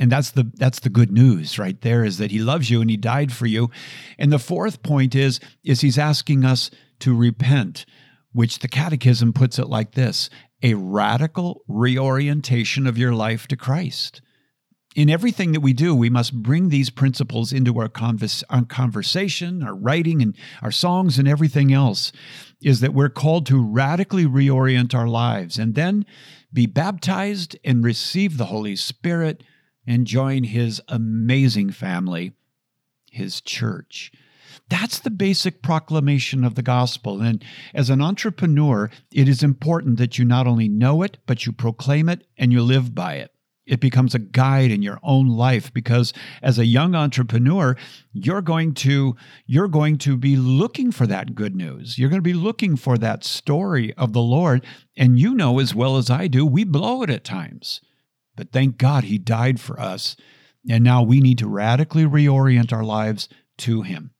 And 0.00 0.10
that's 0.10 0.30
the 0.30 0.50
that's 0.54 0.80
the 0.80 0.88
good 0.88 1.12
news 1.12 1.58
right 1.58 1.78
there 1.82 2.04
is 2.04 2.16
that 2.18 2.30
he 2.30 2.38
loves 2.38 2.70
you 2.70 2.80
and 2.80 2.88
he 2.88 2.96
died 2.96 3.32
for 3.32 3.46
you. 3.46 3.70
And 4.18 4.32
the 4.32 4.38
fourth 4.38 4.82
point 4.82 5.14
is 5.14 5.38
is 5.62 5.82
he's 5.82 5.98
asking 5.98 6.44
us 6.44 6.70
to 7.00 7.14
repent 7.14 7.84
which 8.32 8.60
the 8.60 8.68
Catechism 8.68 9.34
puts 9.34 9.58
it 9.58 9.68
like 9.68 9.92
this 9.92 10.30
a 10.62 10.74
radical 10.74 11.62
reorientation 11.68 12.86
of 12.86 12.96
your 12.96 13.12
life 13.12 13.46
to 13.48 13.56
Christ. 13.56 14.22
In 14.96 15.08
everything 15.08 15.52
that 15.52 15.60
we 15.60 15.72
do, 15.72 15.94
we 15.94 16.10
must 16.10 16.42
bring 16.42 16.68
these 16.68 16.90
principles 16.90 17.52
into 17.52 17.78
our, 17.78 17.88
convers- 17.88 18.42
our 18.50 18.64
conversation, 18.64 19.62
our 19.62 19.74
writing, 19.74 20.20
and 20.20 20.36
our 20.62 20.72
songs, 20.72 21.18
and 21.18 21.28
everything 21.28 21.72
else. 21.72 22.10
Is 22.62 22.80
that 22.80 22.92
we're 22.92 23.08
called 23.08 23.46
to 23.46 23.62
radically 23.62 24.26
reorient 24.26 24.94
our 24.94 25.08
lives 25.08 25.58
and 25.58 25.74
then 25.74 26.04
be 26.52 26.66
baptized 26.66 27.56
and 27.64 27.84
receive 27.84 28.36
the 28.36 28.46
Holy 28.46 28.76
Spirit 28.76 29.42
and 29.86 30.06
join 30.06 30.44
His 30.44 30.80
amazing 30.88 31.70
family, 31.70 32.32
His 33.10 33.40
church. 33.40 34.12
That's 34.68 35.00
the 35.00 35.10
basic 35.10 35.62
proclamation 35.62 36.44
of 36.44 36.54
the 36.54 36.62
gospel. 36.62 37.20
And 37.20 37.44
as 37.74 37.90
an 37.90 38.00
entrepreneur, 38.00 38.90
it 39.12 39.28
is 39.28 39.42
important 39.42 39.98
that 39.98 40.18
you 40.18 40.24
not 40.24 40.46
only 40.46 40.68
know 40.68 41.02
it, 41.02 41.18
but 41.26 41.44
you 41.44 41.52
proclaim 41.52 42.08
it 42.08 42.26
and 42.38 42.52
you 42.52 42.62
live 42.62 42.94
by 42.94 43.14
it. 43.14 43.32
It 43.66 43.80
becomes 43.80 44.14
a 44.14 44.20
guide 44.20 44.72
in 44.72 44.82
your 44.82 44.98
own 45.02 45.28
life 45.28 45.72
because 45.72 46.12
as 46.42 46.58
a 46.58 46.66
young 46.66 46.94
entrepreneur, 46.96 47.76
you're 48.12 48.42
going 48.42 48.74
to 48.74 49.16
you're 49.46 49.68
going 49.68 49.96
to 49.98 50.16
be 50.16 50.36
looking 50.36 50.90
for 50.90 51.06
that 51.06 51.36
good 51.36 51.54
news. 51.54 51.96
You're 51.96 52.08
going 52.08 52.18
to 52.18 52.22
be 52.22 52.32
looking 52.32 52.74
for 52.74 52.98
that 52.98 53.22
story 53.22 53.94
of 53.94 54.12
the 54.12 54.22
Lord, 54.22 54.66
and 54.96 55.20
you 55.20 55.34
know 55.34 55.60
as 55.60 55.72
well 55.72 55.96
as 55.98 56.10
I 56.10 56.26
do, 56.26 56.44
we 56.44 56.64
blow 56.64 57.02
it 57.02 57.10
at 57.10 57.22
times. 57.22 57.80
But 58.40 58.52
thank 58.52 58.78
God 58.78 59.04
he 59.04 59.18
died 59.18 59.60
for 59.60 59.78
us 59.78 60.16
And 60.66 60.82
now 60.82 61.02
we 61.02 61.20
need 61.20 61.36
to 61.38 61.46
radically 61.46 62.04
reorient 62.04 62.72
our 62.72 62.82
lives 62.82 63.28
to 63.58 63.82
Him. 63.82 64.12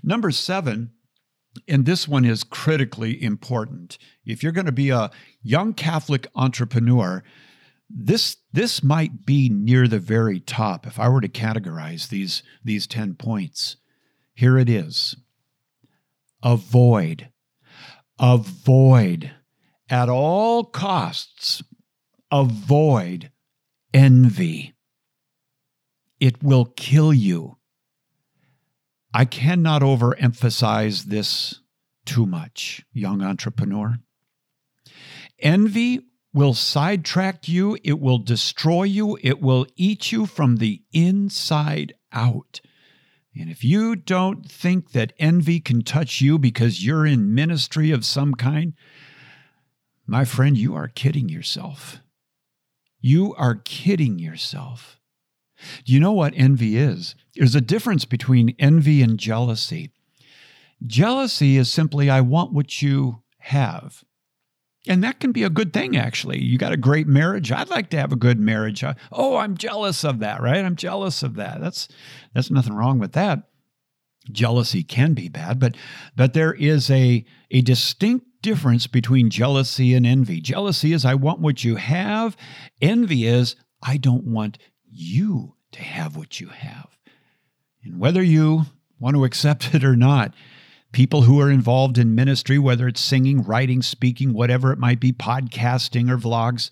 Number 0.00 0.30
seven, 0.30 0.92
and 1.66 1.84
this 1.84 2.06
one 2.06 2.24
is 2.24 2.44
critically 2.44 3.20
important. 3.20 3.98
If 4.24 4.44
you're 4.44 4.52
going 4.52 4.66
to 4.66 4.72
be 4.72 4.90
a 4.90 5.10
young 5.42 5.74
Catholic 5.74 6.28
entrepreneur, 6.36 7.24
this 7.90 8.36
this 8.52 8.80
might 8.84 9.26
be 9.26 9.48
near 9.48 9.88
the 9.88 9.98
very 9.98 10.38
top 10.38 10.86
if 10.86 11.00
I 11.00 11.08
were 11.08 11.20
to 11.20 11.28
categorize 11.28 12.10
these 12.10 12.44
these 12.62 12.86
10 12.86 13.16
points. 13.16 13.76
Here 14.34 14.56
it 14.56 14.70
is. 14.70 15.16
Avoid 16.44 17.28
avoid 18.20 19.32
at 19.90 20.08
all 20.08 20.62
costs 20.62 21.60
avoid 22.30 23.30
envy. 23.94 24.74
It 26.20 26.42
will 26.42 26.66
kill 26.76 27.14
you. 27.14 27.56
I 29.14 29.24
cannot 29.24 29.82
overemphasize 29.82 31.04
this 31.04 31.60
too 32.04 32.26
much, 32.26 32.84
young 32.92 33.22
entrepreneur. 33.22 33.98
Envy 35.38 36.00
will 36.32 36.54
sidetrack 36.54 37.46
you, 37.46 37.78
it 37.84 38.00
will 38.00 38.18
destroy 38.18 38.82
you, 38.82 39.16
it 39.22 39.40
will 39.40 39.66
eat 39.76 40.10
you 40.10 40.26
from 40.26 40.56
the 40.56 40.82
inside 40.92 41.94
out. 42.12 42.60
And 43.36 43.48
if 43.48 43.62
you 43.62 43.94
don't 43.94 44.50
think 44.50 44.90
that 44.92 45.12
envy 45.18 45.60
can 45.60 45.82
touch 45.82 46.20
you 46.20 46.38
because 46.38 46.84
you're 46.84 47.06
in 47.06 47.34
ministry 47.34 47.92
of 47.92 48.04
some 48.04 48.34
kind, 48.34 48.74
my 50.06 50.24
friend, 50.24 50.58
you 50.58 50.74
are 50.74 50.88
kidding 50.88 51.28
yourself. 51.28 52.00
You 53.06 53.34
are 53.34 53.56
kidding 53.56 54.18
yourself. 54.18 54.98
Do 55.84 55.92
you 55.92 56.00
know 56.00 56.12
what 56.12 56.32
envy 56.34 56.78
is? 56.78 57.14
There's 57.34 57.54
a 57.54 57.60
difference 57.60 58.06
between 58.06 58.56
envy 58.58 59.02
and 59.02 59.18
jealousy. 59.18 59.90
Jealousy 60.86 61.58
is 61.58 61.70
simply, 61.70 62.08
I 62.08 62.22
want 62.22 62.54
what 62.54 62.80
you 62.80 63.20
have. 63.40 64.04
And 64.88 65.04
that 65.04 65.20
can 65.20 65.32
be 65.32 65.42
a 65.42 65.50
good 65.50 65.74
thing, 65.74 65.98
actually. 65.98 66.40
You 66.40 66.56
got 66.56 66.72
a 66.72 66.78
great 66.78 67.06
marriage. 67.06 67.52
I'd 67.52 67.68
like 67.68 67.90
to 67.90 67.98
have 67.98 68.10
a 68.10 68.16
good 68.16 68.40
marriage. 68.40 68.82
Oh, 69.12 69.36
I'm 69.36 69.58
jealous 69.58 70.02
of 70.02 70.20
that, 70.20 70.40
right? 70.40 70.64
I'm 70.64 70.74
jealous 70.74 71.22
of 71.22 71.34
that. 71.34 71.60
That's 71.60 71.88
that's 72.32 72.50
nothing 72.50 72.72
wrong 72.72 72.98
with 72.98 73.12
that. 73.12 73.42
Jealousy 74.32 74.82
can 74.82 75.12
be 75.12 75.28
bad, 75.28 75.60
but 75.60 75.76
but 76.16 76.32
there 76.32 76.54
is 76.54 76.90
a 76.90 77.26
a 77.50 77.60
distinct 77.60 78.33
difference 78.44 78.86
between 78.86 79.30
jealousy 79.30 79.94
and 79.94 80.06
envy. 80.06 80.38
Jealousy 80.38 80.92
is 80.92 81.06
I 81.06 81.14
want 81.14 81.40
what 81.40 81.64
you 81.64 81.76
have. 81.76 82.36
Envy 82.82 83.26
is 83.26 83.56
I 83.82 83.96
don't 83.96 84.24
want 84.24 84.58
you 84.86 85.54
to 85.72 85.82
have 85.82 86.14
what 86.14 86.40
you 86.40 86.48
have. 86.48 86.98
And 87.82 87.98
whether 87.98 88.22
you 88.22 88.66
want 89.00 89.16
to 89.16 89.24
accept 89.24 89.74
it 89.74 89.82
or 89.82 89.96
not, 89.96 90.34
people 90.92 91.22
who 91.22 91.40
are 91.40 91.50
involved 91.50 91.96
in 91.96 92.14
ministry, 92.14 92.58
whether 92.58 92.86
it's 92.86 93.00
singing, 93.00 93.42
writing, 93.42 93.80
speaking, 93.80 94.34
whatever 94.34 94.72
it 94.72 94.78
might 94.78 95.00
be, 95.00 95.10
podcasting 95.10 96.10
or 96.10 96.18
vlogs, 96.18 96.68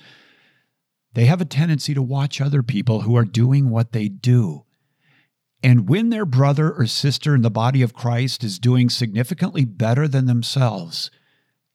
they 1.14 1.24
have 1.24 1.40
a 1.40 1.46
tendency 1.46 1.94
to 1.94 2.02
watch 2.02 2.38
other 2.38 2.62
people 2.62 3.00
who 3.00 3.16
are 3.16 3.24
doing 3.24 3.70
what 3.70 3.92
they 3.92 4.08
do. 4.08 4.66
And 5.62 5.88
when 5.88 6.10
their 6.10 6.26
brother 6.26 6.70
or 6.70 6.86
sister 6.86 7.34
in 7.34 7.40
the 7.40 7.50
body 7.50 7.80
of 7.80 7.94
Christ 7.94 8.44
is 8.44 8.58
doing 8.58 8.90
significantly 8.90 9.64
better 9.64 10.06
than 10.06 10.26
themselves, 10.26 11.10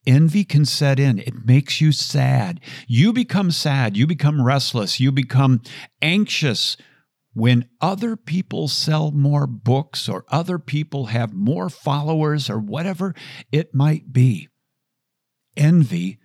envy 0.07 0.43
can 0.43 0.65
set 0.65 0.99
in. 0.99 1.19
It 1.19 1.45
makes 1.45 1.79
you 1.81 1.91
sad. 1.91 2.59
You 2.87 3.13
become 3.13 3.51
sad. 3.51 3.95
You 3.95 4.07
become 4.07 4.43
restless. 4.43 4.99
You 4.99 5.11
become 5.11 5.61
anxious 6.01 6.77
when 7.33 7.69
other 7.81 8.15
people 8.15 8.67
sell 8.67 9.11
more 9.11 9.45
books 9.45 10.09
or 10.09 10.25
other 10.29 10.57
people 10.57 11.07
have 11.07 11.33
more 11.33 11.69
followers 11.69 12.49
or 12.49 12.57
whatever 12.57 13.13
it 13.51 13.75
might 13.75 14.11
be. 14.11 14.47
Envy 15.55 16.17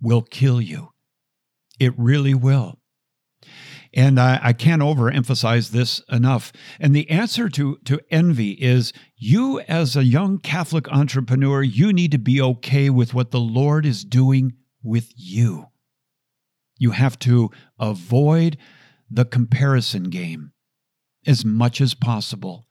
will 0.00 0.22
kill 0.22 0.60
you. 0.60 0.90
It 1.80 1.92
really 1.98 2.34
will. 2.34 2.79
And 3.92 4.20
I, 4.20 4.38
I, 4.40 4.52
can't 4.52 4.82
overemphasize 4.82 5.70
this 5.70 6.00
enough. 6.08 6.52
And 6.78 6.94
the 6.94 7.10
answer 7.10 7.48
to, 7.48 7.78
to 7.86 8.00
envy 8.08 8.52
is 8.52 8.92
you, 9.16 9.60
as 9.60 9.96
a 9.96 10.04
young 10.04 10.38
Catholic 10.38 10.88
entrepreneur, 10.92 11.62
you 11.62 11.92
need 11.92 12.12
to 12.12 12.18
be 12.18 12.40
okay 12.40 12.88
with 12.88 13.14
what 13.14 13.32
the 13.32 13.40
Lord 13.40 13.84
is 13.84 14.04
doing 14.04 14.52
with 14.82 15.12
you. 15.16 15.66
You 16.78 16.92
have 16.92 17.18
to 17.20 17.50
avoid 17.80 18.58
the 19.10 19.24
comparison 19.24 20.04
game 20.04 20.52
as 21.26 21.44
much 21.44 21.80
as 21.80 21.94
possible 21.94 22.66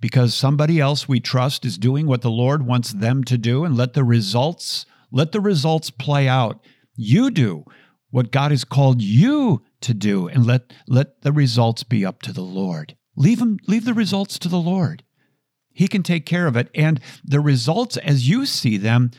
because 0.00 0.34
somebody 0.34 0.80
else 0.80 1.08
we 1.08 1.20
trust 1.20 1.64
is 1.64 1.78
doing 1.78 2.06
what 2.06 2.22
the 2.22 2.30
Lord 2.30 2.66
wants 2.66 2.92
them 2.92 3.24
to 3.24 3.38
do 3.38 3.64
and 3.64 3.76
let 3.76 3.92
the 3.94 4.04
results 4.04 4.86
let 5.10 5.30
the 5.30 5.40
results 5.40 5.90
play 5.90 6.26
out. 6.26 6.58
You 6.96 7.30
do 7.30 7.64
what 8.10 8.32
God 8.32 8.50
has 8.50 8.64
called 8.64 9.00
you 9.00 9.62
to 9.84 9.94
do 9.94 10.28
and 10.28 10.46
let, 10.46 10.72
let 10.86 11.22
the 11.22 11.32
results 11.32 11.82
be 11.82 12.04
up 12.04 12.22
to 12.22 12.32
the 12.32 12.42
Lord. 12.42 12.96
Leave 13.16 13.40
him, 13.40 13.58
leave 13.66 13.84
the 13.84 13.94
results 13.94 14.38
to 14.40 14.48
the 14.48 14.58
Lord. 14.58 15.04
He 15.72 15.88
can 15.88 16.02
take 16.02 16.26
care 16.26 16.46
of 16.46 16.56
it. 16.56 16.70
And 16.74 17.00
the 17.24 17.40
results 17.40 17.96
as 17.96 18.28
you 18.28 18.46
see 18.46 18.76
them 18.76 19.10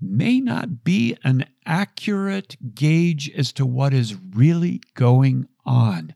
may 0.00 0.40
not 0.40 0.84
be 0.84 1.16
an 1.24 1.46
accurate 1.64 2.56
gauge 2.74 3.30
as 3.30 3.52
to 3.52 3.64
what 3.64 3.94
is 3.94 4.16
really 4.34 4.80
going 4.94 5.48
on. 5.64 6.14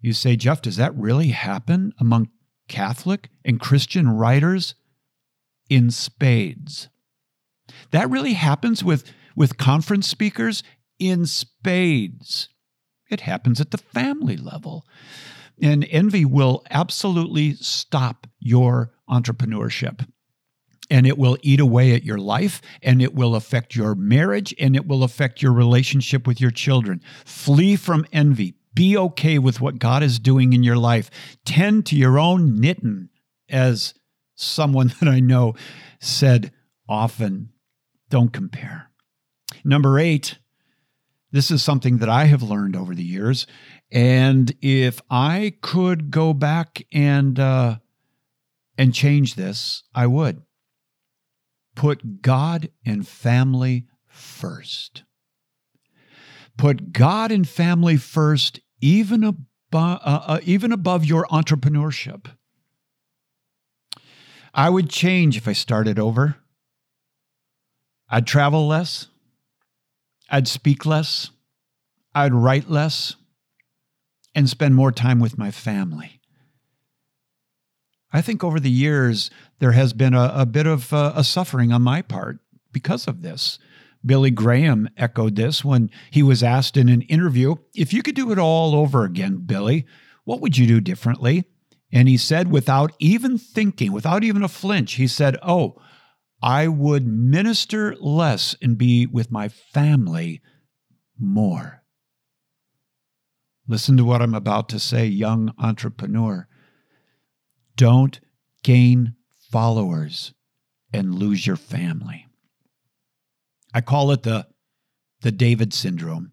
You 0.00 0.12
say, 0.12 0.36
Jeff, 0.36 0.62
does 0.62 0.76
that 0.76 0.96
really 0.96 1.28
happen 1.28 1.92
among 1.98 2.28
Catholic 2.68 3.28
and 3.44 3.60
Christian 3.60 4.08
writers? 4.08 4.74
In 5.68 5.90
spades. 5.90 6.88
That 7.92 8.10
really 8.10 8.32
happens 8.32 8.82
with, 8.82 9.04
with 9.36 9.56
conference 9.56 10.08
speakers 10.08 10.64
in 10.98 11.26
spades. 11.26 12.48
It 13.10 13.22
happens 13.22 13.60
at 13.60 13.70
the 13.70 13.78
family 13.78 14.36
level. 14.36 14.86
And 15.60 15.86
envy 15.90 16.24
will 16.24 16.64
absolutely 16.70 17.54
stop 17.54 18.26
your 18.38 18.92
entrepreneurship. 19.08 20.06
And 20.90 21.06
it 21.06 21.18
will 21.18 21.36
eat 21.42 21.60
away 21.60 21.94
at 21.94 22.02
your 22.02 22.18
life, 22.18 22.60
and 22.82 23.00
it 23.00 23.14
will 23.14 23.36
affect 23.36 23.76
your 23.76 23.94
marriage, 23.94 24.52
and 24.58 24.74
it 24.74 24.88
will 24.88 25.04
affect 25.04 25.40
your 25.40 25.52
relationship 25.52 26.26
with 26.26 26.40
your 26.40 26.50
children. 26.50 27.00
Flee 27.24 27.76
from 27.76 28.06
envy. 28.12 28.54
Be 28.74 28.96
okay 28.96 29.38
with 29.38 29.60
what 29.60 29.78
God 29.78 30.02
is 30.02 30.18
doing 30.18 30.52
in 30.52 30.64
your 30.64 30.76
life. 30.76 31.10
Tend 31.44 31.86
to 31.86 31.96
your 31.96 32.18
own 32.18 32.58
knitting, 32.58 33.08
as 33.48 33.94
someone 34.34 34.92
that 35.00 35.08
I 35.08 35.20
know 35.20 35.54
said 36.00 36.52
often. 36.88 37.50
Don't 38.08 38.32
compare. 38.32 38.90
Number 39.64 39.98
eight, 39.98 40.38
this 41.32 41.50
is 41.50 41.62
something 41.62 41.98
that 41.98 42.08
I 42.08 42.24
have 42.24 42.42
learned 42.42 42.76
over 42.76 42.94
the 42.94 43.04
years. 43.04 43.46
And 43.92 44.52
if 44.60 45.00
I 45.10 45.54
could 45.62 46.10
go 46.10 46.32
back 46.32 46.82
and 46.92 47.38
uh, 47.38 47.76
and 48.76 48.94
change 48.94 49.34
this, 49.34 49.82
I 49.94 50.06
would. 50.06 50.42
Put 51.74 52.22
God 52.22 52.70
and 52.84 53.06
family 53.06 53.86
first. 54.06 55.04
Put 56.56 56.92
God 56.92 57.32
and 57.32 57.48
family 57.48 57.96
first, 57.96 58.60
even 58.80 59.24
above, 59.24 60.00
uh, 60.04 60.20
uh, 60.26 60.40
even 60.44 60.72
above 60.72 61.04
your 61.04 61.26
entrepreneurship. 61.26 62.26
I 64.52 64.68
would 64.68 64.90
change 64.90 65.36
if 65.36 65.46
I 65.46 65.52
started 65.52 65.98
over. 65.98 66.36
I'd 68.08 68.26
travel 68.26 68.66
less. 68.66 69.06
I'd 70.30 70.48
speak 70.48 70.86
less, 70.86 71.30
I'd 72.14 72.34
write 72.34 72.70
less, 72.70 73.16
and 74.34 74.48
spend 74.48 74.74
more 74.74 74.92
time 74.92 75.18
with 75.18 75.38
my 75.38 75.50
family. 75.50 76.20
I 78.12 78.20
think 78.20 78.42
over 78.42 78.58
the 78.58 78.70
years, 78.70 79.30
there 79.58 79.72
has 79.72 79.92
been 79.92 80.14
a, 80.14 80.32
a 80.34 80.46
bit 80.46 80.66
of 80.66 80.92
uh, 80.92 81.12
a 81.14 81.24
suffering 81.24 81.72
on 81.72 81.82
my 81.82 82.02
part 82.02 82.38
because 82.72 83.06
of 83.06 83.22
this. 83.22 83.58
Billy 84.04 84.30
Graham 84.30 84.88
echoed 84.96 85.36
this 85.36 85.64
when 85.64 85.90
he 86.10 86.22
was 86.22 86.42
asked 86.42 86.76
in 86.76 86.88
an 86.88 87.02
interview 87.02 87.56
if 87.74 87.92
you 87.92 88.02
could 88.02 88.14
do 88.14 88.32
it 88.32 88.38
all 88.38 88.74
over 88.74 89.04
again, 89.04 89.42
Billy, 89.44 89.86
what 90.24 90.40
would 90.40 90.56
you 90.56 90.66
do 90.66 90.80
differently? 90.80 91.44
And 91.92 92.08
he 92.08 92.16
said, 92.16 92.50
without 92.50 92.92
even 92.98 93.36
thinking, 93.36 93.92
without 93.92 94.24
even 94.24 94.42
a 94.42 94.48
flinch, 94.48 94.94
he 94.94 95.06
said, 95.06 95.36
Oh, 95.42 95.76
I 96.42 96.68
would 96.68 97.06
minister 97.06 97.94
less 97.96 98.56
and 98.62 98.78
be 98.78 99.06
with 99.06 99.30
my 99.30 99.48
family 99.48 100.40
more. 101.18 101.82
Listen 103.68 103.96
to 103.98 104.04
what 104.04 104.22
I'm 104.22 104.34
about 104.34 104.68
to 104.70 104.80
say, 104.80 105.06
young 105.06 105.52
entrepreneur. 105.58 106.48
Don't 107.76 108.20
gain 108.62 109.14
followers 109.50 110.34
and 110.92 111.14
lose 111.14 111.46
your 111.46 111.56
family. 111.56 112.26
I 113.72 113.80
call 113.80 114.10
it 114.10 114.22
the, 114.22 114.46
the 115.20 115.30
David 115.30 115.72
syndrome. 115.72 116.32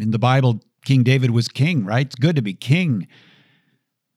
In 0.00 0.12
the 0.12 0.18
Bible, 0.18 0.60
King 0.84 1.02
David 1.02 1.30
was 1.30 1.48
king, 1.48 1.84
right? 1.84 2.06
It's 2.06 2.14
good 2.14 2.36
to 2.36 2.42
be 2.42 2.54
king, 2.54 3.06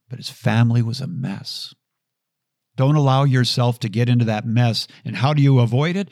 but 0.09 0.17
his 0.19 0.29
family 0.29 0.81
was 0.81 1.01
a 1.01 1.07
mess. 1.07 1.73
Don't 2.79 2.95
allow 2.95 3.25
yourself 3.25 3.77
to 3.79 3.89
get 3.89 4.07
into 4.07 4.23
that 4.23 4.45
mess. 4.45 4.87
And 5.03 5.17
how 5.17 5.33
do 5.33 5.41
you 5.41 5.59
avoid 5.59 5.97
it? 5.97 6.07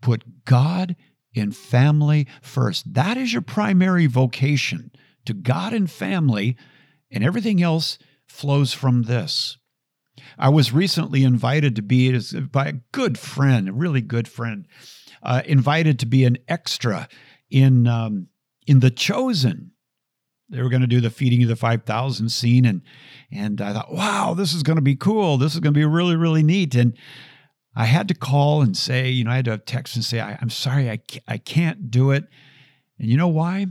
Put 0.00 0.44
God 0.44 0.94
in 1.34 1.50
family 1.50 2.28
first. 2.40 2.94
That 2.94 3.16
is 3.16 3.32
your 3.32 3.42
primary 3.42 4.06
vocation 4.06 4.92
to 5.24 5.34
God 5.34 5.72
and 5.72 5.90
family, 5.90 6.56
and 7.10 7.24
everything 7.24 7.60
else 7.60 7.98
flows 8.28 8.72
from 8.72 9.02
this. 9.02 9.58
I 10.38 10.48
was 10.48 10.72
recently 10.72 11.24
invited 11.24 11.74
to 11.74 11.82
be 11.82 12.16
by 12.52 12.68
a 12.68 12.80
good 12.92 13.18
friend, 13.18 13.68
a 13.68 13.72
really 13.72 14.00
good 14.00 14.28
friend, 14.28 14.68
uh, 15.24 15.42
invited 15.44 15.98
to 15.98 16.06
be 16.06 16.22
an 16.22 16.38
extra 16.46 17.08
in 17.50 17.88
um, 17.88 18.28
in 18.64 18.78
The 18.78 18.92
Chosen. 18.92 19.72
They 20.48 20.62
were 20.62 20.68
going 20.68 20.82
to 20.82 20.86
do 20.86 21.00
the 21.00 21.10
feeding 21.10 21.42
of 21.42 21.48
the 21.48 21.56
five 21.56 21.84
thousand 21.84 22.30
scene, 22.30 22.64
and 22.64 22.82
and 23.32 23.60
I 23.60 23.72
thought, 23.72 23.92
wow, 23.92 24.34
this 24.34 24.54
is 24.54 24.62
going 24.62 24.76
to 24.76 24.82
be 24.82 24.96
cool. 24.96 25.38
This 25.38 25.54
is 25.54 25.60
going 25.60 25.74
to 25.74 25.78
be 25.78 25.84
really 25.84 26.16
really 26.16 26.42
neat. 26.42 26.74
And 26.74 26.96
I 27.74 27.84
had 27.84 28.08
to 28.08 28.14
call 28.14 28.62
and 28.62 28.76
say, 28.76 29.10
you 29.10 29.24
know, 29.24 29.32
I 29.32 29.36
had 29.36 29.44
to 29.46 29.58
text 29.58 29.96
and 29.96 30.04
say, 30.04 30.20
I, 30.20 30.38
am 30.40 30.50
sorry, 30.50 30.90
I 30.90 31.00
I 31.26 31.38
can't 31.38 31.90
do 31.90 32.10
it. 32.10 32.24
And 32.98 33.10
you 33.10 33.16
know 33.16 33.28
why? 33.28 33.66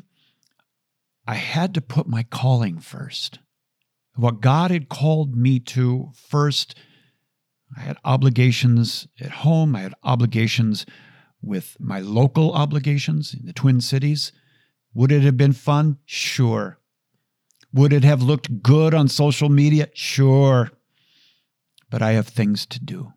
I 1.28 1.36
had 1.36 1.74
to 1.74 1.82
put 1.82 2.08
my 2.08 2.24
calling 2.24 2.80
first 2.80 3.40
what 4.16 4.42
God 4.42 4.72
had 4.72 4.90
called 4.90 5.36
me 5.36 5.60
to 5.60 6.12
first. 6.14 6.76
I 7.76 7.82
had 7.82 7.98
obligations 8.06 9.08
at 9.20 9.32
home, 9.32 9.76
I 9.76 9.82
had 9.82 9.94
obligations 10.04 10.86
with 11.42 11.78
my 11.80 12.00
local 12.00 12.54
obligations 12.54 13.34
in 13.34 13.46
the 13.46 13.54
Twin 13.54 13.82
Cities. 13.82 14.32
Would 14.96 15.12
it 15.12 15.22
have 15.24 15.38
been 15.38 15.54
fun? 15.54 16.00
Sure. 16.06 16.80
Would 17.74 17.92
it 17.92 18.06
have 18.06 18.24
looked 18.24 18.64
good 18.64 18.94
on 18.94 19.10
social 19.10 19.50
media? 19.50 19.90
Sure. 19.94 20.72
But 21.90 22.02
I 22.02 22.14
have 22.14 22.28
things 22.28 22.66
to 22.68 22.80
do. 22.80 23.12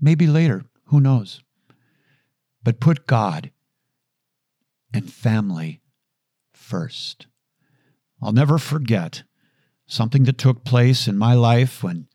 Maybe 0.00 0.26
later, 0.26 0.66
who 0.86 1.00
knows? 1.00 1.42
But 2.62 2.78
put 2.78 3.06
God 3.06 3.50
and 4.92 5.10
family 5.10 5.80
first. 6.52 7.26
I'll 8.20 8.32
never 8.32 8.58
forget 8.58 9.22
something 9.86 10.24
that 10.24 10.38
took 10.38 10.62
place 10.64 11.08
in 11.08 11.16
my 11.16 11.32
life 11.32 11.82
when 11.82 12.06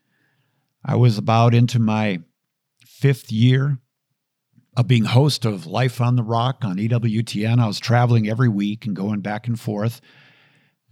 I 0.85 0.95
was 0.95 1.17
about 1.17 1.55
into 1.55 1.79
my 1.79 2.19
fifth 2.79 3.31
year 3.31 3.79
of 4.77 4.87
being 4.87 5.05
host 5.05 5.43
of 5.43 5.65
Life 5.65 5.99
on 5.99 6.15
the 6.15 6.23
Rock 6.23 6.63
on 6.63 6.77
EWTN. 6.77 7.59
I 7.59 7.65
was 7.65 7.79
traveling 7.79 8.29
every 8.29 8.47
week 8.47 8.85
and 8.85 8.95
going 8.95 9.21
back 9.21 9.47
and 9.47 9.59
forth. 9.59 9.99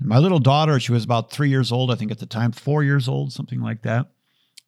My 0.02 0.18
little 0.18 0.40
daughter, 0.40 0.80
she 0.80 0.92
was 0.92 1.04
about 1.04 1.32
three 1.32 1.50
years 1.50 1.72
old, 1.72 1.92
I 1.92 1.96
think 1.96 2.12
at 2.12 2.18
the 2.18 2.26
time, 2.26 2.52
four 2.52 2.84
years 2.84 3.08
old, 3.08 3.32
something 3.32 3.62
like 3.62 3.84
that. 3.84 4.08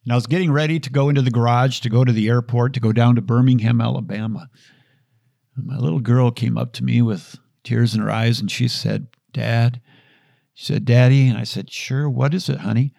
And 0.04 0.14
I 0.14 0.16
was 0.16 0.28
getting 0.28 0.52
ready 0.52 0.80
to 0.80 0.90
go 0.92 1.10
into 1.10 1.24
the 1.24 1.32
garage 1.32 1.80
to 1.80 1.90
go 1.90 2.06
to 2.06 2.14
the 2.14 2.30
airport 2.30 2.76
to 2.76 2.80
go 2.80 2.94
down 2.94 3.16
to 3.16 3.22
Birmingham, 3.22 3.82
Alabama. 3.82 4.50
And 5.56 5.66
my 5.66 5.78
little 5.78 6.00
girl 6.00 6.30
came 6.30 6.56
up 6.56 6.72
to 6.74 6.84
me 6.84 7.02
with 7.02 7.38
tears 7.64 7.96
in 7.96 8.02
her 8.02 8.12
eyes 8.12 8.40
and 8.40 8.52
she 8.52 8.68
said, 8.68 9.08
Dad, 9.34 9.82
she 10.54 10.66
said, 10.66 10.86
Daddy. 10.86 11.28
And 11.28 11.38
I 11.38 11.44
said, 11.44 11.72
Sure. 11.72 12.08
What 12.08 12.36
is 12.36 12.50
it, 12.50 12.60
honey? 12.60 12.94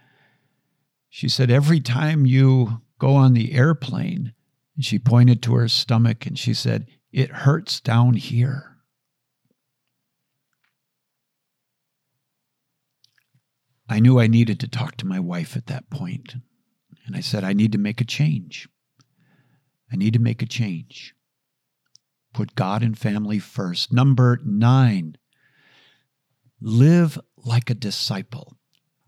She 1.08 1.28
said, 1.28 1.50
Every 1.50 1.80
time 1.80 2.26
you 2.26 2.82
go 2.98 3.14
on 3.14 3.34
the 3.34 3.54
airplane, 3.54 4.34
and 4.78 4.84
she 4.84 5.00
pointed 5.00 5.42
to 5.42 5.56
her 5.56 5.66
stomach 5.66 6.24
and 6.24 6.38
she 6.38 6.54
said, 6.54 6.86
It 7.10 7.30
hurts 7.30 7.80
down 7.80 8.14
here. 8.14 8.76
I 13.88 13.98
knew 13.98 14.20
I 14.20 14.28
needed 14.28 14.60
to 14.60 14.68
talk 14.68 14.96
to 14.98 15.06
my 15.06 15.18
wife 15.18 15.56
at 15.56 15.66
that 15.66 15.90
point, 15.90 16.36
And 17.04 17.16
I 17.16 17.20
said, 17.20 17.42
I 17.42 17.54
need 17.54 17.72
to 17.72 17.78
make 17.78 18.00
a 18.00 18.04
change. 18.04 18.68
I 19.92 19.96
need 19.96 20.12
to 20.12 20.20
make 20.20 20.42
a 20.42 20.46
change. 20.46 21.12
Put 22.32 22.54
God 22.54 22.84
and 22.84 22.96
family 22.96 23.40
first. 23.40 23.92
Number 23.92 24.38
nine, 24.44 25.16
live 26.60 27.18
like 27.36 27.68
a 27.68 27.74
disciple. 27.74 28.56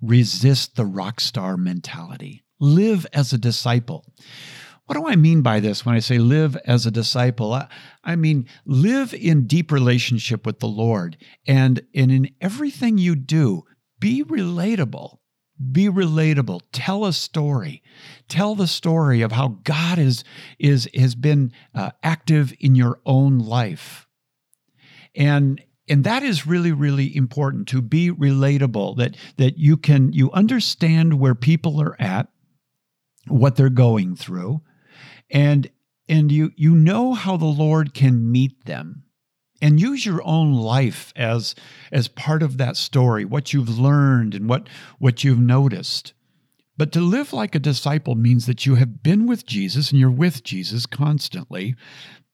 Resist 0.03 0.75
the 0.75 0.87
rock 0.87 1.21
star 1.21 1.57
mentality. 1.57 2.43
Live 2.59 3.07
as 3.13 3.33
a 3.33 3.39
disciple. 3.39 4.05
What 4.91 4.97
do 4.97 5.07
I 5.07 5.15
mean 5.15 5.43
by 5.43 5.61
this 5.61 5.87
when 5.87 5.95
I 5.95 6.01
say 6.01 6.19
live 6.19 6.57
as 6.67 6.85
a 6.85 6.91
disciple? 6.91 7.53
I, 7.53 7.69
I 8.03 8.17
mean, 8.17 8.49
live 8.67 9.15
in 9.15 9.47
deep 9.47 9.71
relationship 9.71 10.45
with 10.45 10.59
the 10.59 10.67
Lord. 10.67 11.17
And, 11.47 11.83
and 11.95 12.11
in 12.11 12.31
everything 12.41 12.99
you 12.99 13.15
do, 13.15 13.63
be 14.01 14.25
relatable. 14.25 15.19
Be 15.71 15.89
relatable. 15.89 16.63
Tell 16.73 17.05
a 17.05 17.13
story. 17.13 17.85
Tell 18.27 18.57
the 18.57 18.67
story 18.67 19.23
of 19.23 19.31
how 19.31 19.61
God 19.63 20.01
is, 20.01 20.25
is, 20.59 20.89
has 20.93 21.15
been 21.15 21.53
uh, 21.73 21.93
active 22.03 22.53
in 22.59 22.75
your 22.75 22.99
own 23.07 23.39
life. 23.39 24.09
And, 25.15 25.63
and 25.89 26.03
that 26.03 26.25
is 26.25 26.49
really 26.49 26.73
really 26.73 27.17
important 27.17 27.69
to 27.69 27.81
be 27.81 28.11
relatable 28.11 28.97
that 28.97 29.17
that 29.37 29.57
you 29.57 29.77
can 29.77 30.13
you 30.13 30.33
understand 30.33 31.21
where 31.21 31.37
people 31.37 31.81
are 31.81 32.01
at 32.01 32.27
what 33.29 33.55
they're 33.55 33.71
going 33.71 34.17
through 34.17 34.63
and 35.31 35.71
and 36.09 36.33
you 36.33 36.53
you 36.57 36.75
know 36.75 37.15
how 37.15 37.37
the 37.37 37.45
lord 37.45 37.95
can 37.95 38.31
meet 38.31 38.65
them 38.65 39.05
and 39.63 39.81
use 39.81 40.07
your 40.07 40.23
own 40.25 40.55
life 40.55 41.13
as 41.17 41.55
as 41.93 42.09
part 42.09 42.43
of 42.43 42.59
that 42.59 42.77
story 42.77 43.25
what 43.25 43.53
you've 43.53 43.79
learned 43.79 44.35
and 44.35 44.49
what 44.49 44.69
what 44.99 45.25
you've 45.25 45.41
noticed 45.41 46.13
but 46.77 46.93
to 46.93 47.01
live 47.01 47.35
like 47.35 47.55
a 47.55 47.59
disciple 47.59 48.15
means 48.15 48.47
that 48.47 48.65
you 48.65 48.77
have 48.77 49.03
been 49.03 49.27
with 49.27 49.45
Jesus 49.45 49.91
and 49.91 50.01
you're 50.01 50.11
with 50.11 50.43
Jesus 50.43 50.87
constantly 50.87 51.77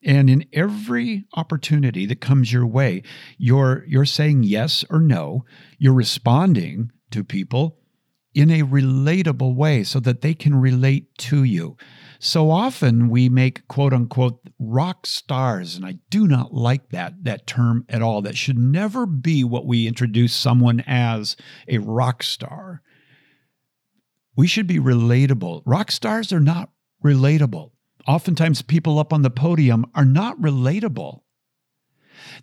and 0.06 0.30
in 0.30 0.46
every 0.52 1.24
opportunity 1.34 2.06
that 2.06 2.20
comes 2.20 2.52
your 2.52 2.64
way, 2.64 3.02
you're 3.38 3.84
you're 3.88 4.04
saying 4.04 4.44
yes 4.44 4.84
or 4.88 5.00
no. 5.00 5.44
You're 5.78 5.92
responding 5.94 6.92
to 7.10 7.24
people 7.24 7.78
in 8.34 8.50
a 8.50 8.62
relatable 8.62 9.56
way 9.56 9.82
so 9.82 9.98
that 10.00 10.20
they 10.20 10.32
can 10.32 10.54
relate 10.54 11.16
to 11.18 11.42
you. 11.42 11.76
So 12.18 12.50
often 12.50 13.08
we 13.08 13.28
make 13.28 13.68
quote 13.68 13.92
unquote 13.92 14.40
rock 14.58 15.06
stars, 15.06 15.76
and 15.76 15.84
I 15.84 15.98
do 16.10 16.26
not 16.26 16.54
like 16.54 16.90
that 16.90 17.24
that 17.24 17.46
term 17.46 17.84
at 17.88 18.02
all. 18.02 18.22
That 18.22 18.36
should 18.36 18.58
never 18.58 19.06
be 19.06 19.44
what 19.44 19.66
we 19.66 19.86
introduce 19.86 20.34
someone 20.34 20.82
as 20.86 21.36
a 21.68 21.78
rock 21.78 22.22
star. 22.22 22.82
We 24.34 24.46
should 24.46 24.66
be 24.66 24.78
relatable. 24.78 25.62
Rock 25.64 25.90
stars 25.90 26.32
are 26.32 26.40
not 26.40 26.70
relatable 27.04 27.70
oftentimes 28.06 28.62
people 28.62 28.98
up 28.98 29.12
on 29.12 29.22
the 29.22 29.30
podium 29.30 29.84
are 29.94 30.04
not 30.04 30.40
relatable. 30.40 31.20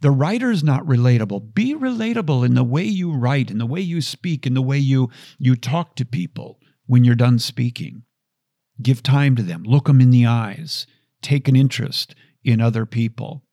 The 0.02 0.12
writer's 0.12 0.64
not 0.64 0.86
relatable. 0.86 1.54
Be 1.54 1.74
relatable 1.74 2.46
in 2.46 2.54
the 2.54 2.64
way 2.64 2.84
you 2.84 3.12
write, 3.12 3.50
in 3.50 3.58
the 3.58 3.66
way 3.66 3.82
you 3.82 4.02
speak, 4.02 4.46
in 4.46 4.54
the 4.54 4.62
way 4.62 4.78
you, 4.78 5.10
you 5.38 5.56
talk 5.56 5.96
to 5.96 6.06
people 6.06 6.60
when 6.86 7.04
you're 7.04 7.16
done 7.16 7.40
speaking. 7.40 8.04
Give 8.82 9.04
time 9.04 9.36
to 9.36 9.44
them, 9.44 9.64
look 9.64 9.86
them 9.86 10.02
in 10.02 10.10
the 10.10 10.26
eyes, 10.26 10.88
take 11.22 11.48
an 11.48 11.56
interest 11.56 12.16
in 12.44 12.60
other 12.60 12.86
people. 12.86 13.44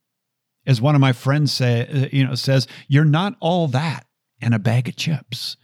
As 0.67 0.81
one 0.81 0.95
of 0.95 1.01
my 1.01 1.13
friends 1.13 1.53
say, 1.53 1.87
uh, 1.87 2.09
you 2.13 2.25
know, 2.25 2.35
says, 2.35 2.67
you're 2.89 3.05
not 3.05 3.37
all 3.41 3.69
that 3.69 4.07
and 4.41 4.55
a 4.55 4.59
bag 4.59 4.89
of 4.89 4.97
chips. 4.97 5.57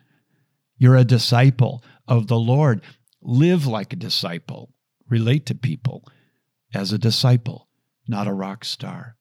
You're 0.79 0.97
a 0.97 1.05
disciple 1.05 1.83
of 2.07 2.27
the 2.27 2.39
Lord. 2.39 2.83
Live 3.23 3.67
like 3.67 3.93
a 3.93 3.97
disciple. 3.97 4.73
Relate 5.09 5.47
to 5.47 5.55
people 5.55 6.05
as 6.75 6.93
a 6.93 6.99
disciple, 6.99 7.69
not 8.07 8.27
a 8.27 8.33
rock 8.33 8.65
star. 8.65 9.17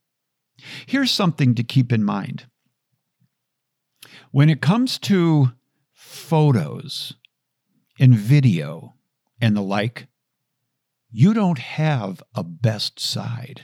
Here's 0.86 1.12
something 1.12 1.56
to 1.56 1.64
keep 1.64 1.92
in 1.92 2.04
mind. 2.04 2.48
When 4.32 4.50
it 4.50 4.62
comes 4.62 4.98
to 5.00 5.52
photos 5.94 7.14
and 8.00 8.16
video 8.16 8.96
and 9.40 9.56
the 9.56 9.62
like, 9.62 10.08
you 11.16 11.34
don't 11.34 11.60
have 11.60 12.22
a 12.36 12.44
best 12.44 13.00
side. 13.00 13.62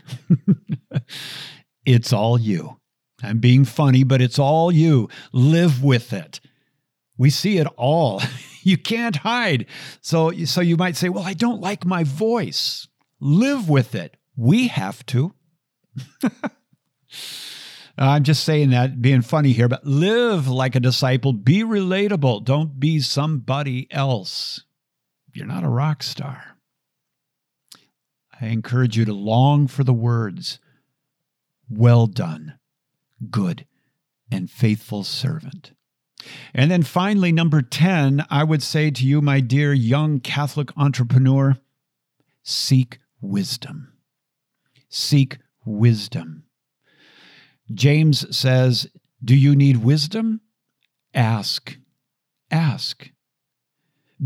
it's 1.85 2.13
all 2.13 2.39
you. 2.39 2.77
I'm 3.21 3.39
being 3.39 3.65
funny, 3.65 4.05
but 4.05 4.21
it's 4.21 4.39
all 4.39 4.71
you. 4.71 5.09
Live 5.33 5.83
with 5.83 6.13
it. 6.13 6.39
We 7.17 7.29
see 7.29 7.57
it 7.57 7.67
all. 7.75 8.21
you 8.63 8.77
can't 8.77 9.17
hide. 9.17 9.65
So, 9.99 10.31
so 10.45 10.61
you 10.61 10.77
might 10.77 10.95
say, 10.95 11.09
well, 11.09 11.25
I 11.25 11.33
don't 11.33 11.59
like 11.59 11.85
my 11.85 12.05
voice 12.05 12.87
live 13.19 13.67
with 13.67 13.95
it. 13.95 14.15
We 14.37 14.69
have 14.69 15.05
to. 15.07 15.33
I'm 17.97 18.23
just 18.23 18.45
saying 18.45 18.69
that, 18.69 19.01
being 19.01 19.21
funny 19.23 19.51
here, 19.51 19.67
but 19.67 19.85
live 19.85 20.47
like 20.47 20.77
a 20.77 20.79
disciple. 20.79 21.33
Be 21.33 21.63
relatable. 21.63 22.45
Don't 22.45 22.79
be 22.79 23.01
somebody 23.01 23.89
else. 23.91 24.63
You're 25.33 25.47
not 25.47 25.65
a 25.65 25.69
rock 25.69 26.01
star. 26.01 26.51
I 28.41 28.47
encourage 28.47 28.97
you 28.97 29.05
to 29.05 29.13
long 29.13 29.67
for 29.67 29.83
the 29.83 29.93
words, 29.93 30.59
Well 31.69 32.07
done, 32.07 32.57
good 33.29 33.65
and 34.31 34.49
faithful 34.49 35.03
servant. 35.03 35.73
And 36.53 36.71
then 36.71 36.83
finally, 36.83 37.31
number 37.31 37.61
10, 37.61 38.25
I 38.29 38.43
would 38.43 38.63
say 38.63 38.91
to 38.91 39.05
you, 39.05 39.21
my 39.21 39.39
dear 39.39 39.73
young 39.73 40.19
Catholic 40.19 40.69
entrepreneur, 40.77 41.57
seek 42.43 42.99
wisdom. 43.19 43.93
Seek 44.89 45.37
wisdom. 45.65 46.43
James 47.73 48.35
says, 48.35 48.87
Do 49.23 49.35
you 49.35 49.55
need 49.55 49.77
wisdom? 49.77 50.41
Ask. 51.13 51.77
Ask. 52.49 53.11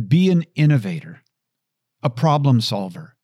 Be 0.08 0.30
an 0.30 0.46
innovator, 0.56 1.22
a 2.04 2.10
problem 2.10 2.60
solver. 2.60 3.15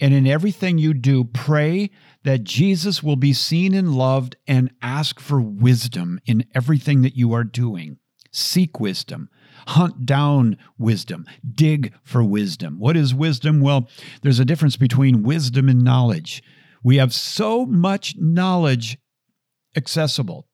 And 0.00 0.12
in 0.12 0.26
everything 0.26 0.78
you 0.78 0.92
do, 0.92 1.24
pray 1.24 1.90
that 2.24 2.44
Jesus 2.44 3.02
will 3.02 3.16
be 3.16 3.32
seen 3.32 3.74
and 3.74 3.94
loved 3.94 4.36
and 4.46 4.72
ask 4.82 5.20
for 5.20 5.40
wisdom 5.40 6.18
in 6.26 6.44
everything 6.54 7.02
that 7.02 7.16
you 7.16 7.32
are 7.32 7.44
doing. 7.44 7.98
Seek 8.32 8.80
wisdom. 8.80 9.28
Hunt 9.68 10.04
down 10.04 10.56
wisdom. 10.76 11.24
Dig 11.48 11.94
for 12.02 12.24
wisdom. 12.24 12.78
What 12.78 12.96
is 12.96 13.14
wisdom? 13.14 13.60
Well, 13.60 13.88
there's 14.22 14.40
a 14.40 14.44
difference 14.44 14.76
between 14.76 15.22
wisdom 15.22 15.68
and 15.68 15.82
knowledge. 15.82 16.42
We 16.82 16.96
have 16.96 17.14
so 17.14 17.64
much 17.64 18.16
knowledge 18.18 18.98
accessible. 19.76 20.48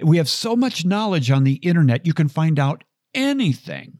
We 0.00 0.18
have 0.18 0.28
so 0.28 0.56
much 0.56 0.84
knowledge 0.84 1.30
on 1.30 1.44
the 1.44 1.54
internet, 1.54 2.06
you 2.06 2.12
can 2.14 2.28
find 2.28 2.58
out 2.58 2.84
anything 3.14 3.98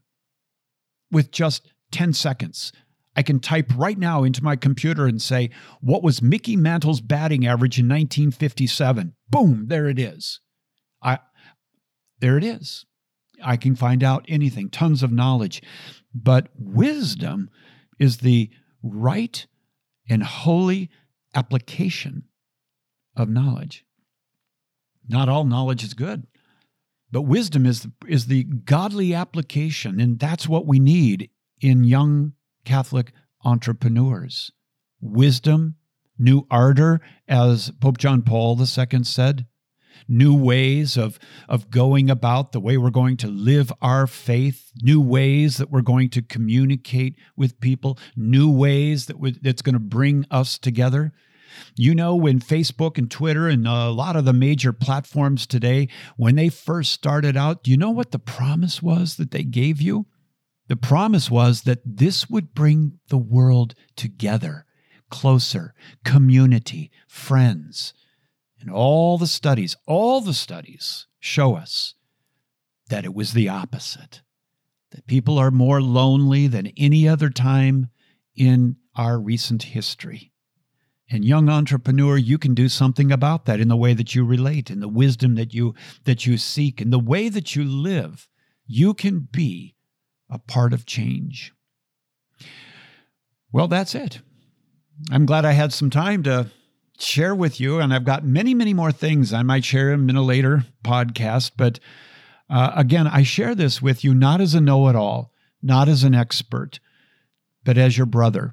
with 1.10 1.30
just 1.30 1.72
10 1.92 2.12
seconds. 2.12 2.72
I 3.18 3.22
can 3.22 3.40
type 3.40 3.72
right 3.74 3.98
now 3.98 4.22
into 4.22 4.44
my 4.44 4.54
computer 4.54 5.04
and 5.06 5.20
say, 5.20 5.50
What 5.80 6.04
was 6.04 6.22
Mickey 6.22 6.54
Mantle's 6.54 7.00
batting 7.00 7.48
average 7.48 7.76
in 7.76 7.86
1957? 7.86 9.12
Boom, 9.28 9.64
there 9.66 9.88
it 9.88 9.98
is. 9.98 10.38
I, 11.02 11.18
there 12.20 12.38
it 12.38 12.44
is. 12.44 12.86
I 13.42 13.56
can 13.56 13.74
find 13.74 14.04
out 14.04 14.24
anything, 14.28 14.70
tons 14.70 15.02
of 15.02 15.10
knowledge. 15.10 15.60
But 16.14 16.50
wisdom 16.56 17.50
is 17.98 18.18
the 18.18 18.50
right 18.84 19.44
and 20.08 20.22
holy 20.22 20.88
application 21.34 22.22
of 23.16 23.28
knowledge. 23.28 23.84
Not 25.08 25.28
all 25.28 25.44
knowledge 25.44 25.82
is 25.82 25.94
good, 25.94 26.28
but 27.10 27.22
wisdom 27.22 27.66
is 27.66 27.80
the, 27.80 27.92
is 28.06 28.26
the 28.26 28.44
godly 28.44 29.12
application, 29.12 29.98
and 29.98 30.20
that's 30.20 30.48
what 30.48 30.68
we 30.68 30.78
need 30.78 31.30
in 31.60 31.82
young 31.82 32.34
Catholic 32.68 33.12
entrepreneurs. 33.46 34.52
Wisdom, 35.00 35.76
new 36.18 36.46
ardor, 36.50 37.00
as 37.26 37.70
Pope 37.80 37.96
John 37.96 38.20
Paul 38.20 38.60
II 38.60 39.04
said, 39.04 39.46
new 40.06 40.34
ways 40.36 40.98
of, 40.98 41.18
of 41.48 41.70
going 41.70 42.10
about 42.10 42.52
the 42.52 42.60
way 42.60 42.76
we're 42.76 42.90
going 42.90 43.16
to 43.16 43.26
live 43.26 43.72
our 43.80 44.06
faith, 44.06 44.70
new 44.82 45.00
ways 45.00 45.56
that 45.56 45.70
we're 45.70 45.80
going 45.80 46.10
to 46.10 46.20
communicate 46.20 47.16
with 47.38 47.58
people, 47.58 47.98
new 48.14 48.50
ways 48.50 49.06
that 49.06 49.16
that's 49.40 49.62
going 49.62 49.72
to 49.72 49.78
bring 49.80 50.26
us 50.30 50.58
together. 50.58 51.14
You 51.74 51.94
know, 51.94 52.14
when 52.16 52.38
Facebook 52.38 52.98
and 52.98 53.10
Twitter 53.10 53.48
and 53.48 53.66
a 53.66 53.88
lot 53.88 54.14
of 54.14 54.26
the 54.26 54.34
major 54.34 54.74
platforms 54.74 55.46
today, 55.46 55.88
when 56.18 56.34
they 56.34 56.50
first 56.50 56.92
started 56.92 57.34
out, 57.34 57.64
do 57.64 57.70
you 57.70 57.78
know 57.78 57.90
what 57.90 58.10
the 58.10 58.18
promise 58.18 58.82
was 58.82 59.16
that 59.16 59.30
they 59.30 59.42
gave 59.42 59.80
you? 59.80 60.04
The 60.68 60.76
promise 60.76 61.30
was 61.30 61.62
that 61.62 61.80
this 61.84 62.28
would 62.28 62.54
bring 62.54 63.00
the 63.08 63.18
world 63.18 63.74
together, 63.96 64.66
closer, 65.10 65.74
community, 66.04 66.90
friends. 67.08 67.94
And 68.60 68.70
all 68.70 69.16
the 69.18 69.26
studies, 69.26 69.76
all 69.86 70.20
the 70.20 70.34
studies 70.34 71.06
show 71.18 71.54
us 71.54 71.94
that 72.90 73.04
it 73.04 73.14
was 73.14 73.32
the 73.32 73.48
opposite. 73.48 74.22
That 74.90 75.06
people 75.06 75.38
are 75.38 75.50
more 75.50 75.82
lonely 75.82 76.46
than 76.46 76.72
any 76.76 77.08
other 77.08 77.30
time 77.30 77.90
in 78.34 78.76
our 78.94 79.18
recent 79.18 79.64
history. 79.64 80.32
And 81.10 81.24
young 81.24 81.48
entrepreneur, 81.48 82.18
you 82.18 82.36
can 82.36 82.54
do 82.54 82.68
something 82.68 83.10
about 83.10 83.46
that 83.46 83.60
in 83.60 83.68
the 83.68 83.76
way 83.76 83.94
that 83.94 84.14
you 84.14 84.24
relate, 84.24 84.70
in 84.70 84.80
the 84.80 84.88
wisdom 84.88 85.36
that 85.36 85.54
you 85.54 85.74
that 86.04 86.26
you 86.26 86.36
seek, 86.36 86.82
in 86.82 86.90
the 86.90 86.98
way 86.98 87.30
that 87.30 87.56
you 87.56 87.64
live. 87.64 88.28
You 88.66 88.92
can 88.92 89.20
be 89.20 89.74
a 90.30 90.38
part 90.38 90.72
of 90.72 90.86
change. 90.86 91.52
Well, 93.52 93.68
that's 93.68 93.94
it. 93.94 94.20
I'm 95.10 95.26
glad 95.26 95.44
I 95.44 95.52
had 95.52 95.72
some 95.72 95.90
time 95.90 96.22
to 96.24 96.50
share 96.98 97.34
with 97.34 97.60
you, 97.60 97.78
and 97.78 97.94
I've 97.94 98.04
got 98.04 98.24
many, 98.24 98.54
many 98.54 98.74
more 98.74 98.92
things 98.92 99.32
I 99.32 99.42
might 99.42 99.64
share 99.64 99.92
in 99.92 100.10
a 100.10 100.22
later 100.22 100.64
podcast. 100.84 101.52
But 101.56 101.80
uh, 102.50 102.72
again, 102.74 103.06
I 103.06 103.22
share 103.22 103.54
this 103.54 103.80
with 103.80 104.04
you 104.04 104.14
not 104.14 104.40
as 104.40 104.54
a 104.54 104.60
know 104.60 104.88
it 104.88 104.96
all, 104.96 105.32
not 105.62 105.88
as 105.88 106.04
an 106.04 106.14
expert, 106.14 106.80
but 107.64 107.78
as 107.78 107.96
your 107.96 108.06
brother. 108.06 108.52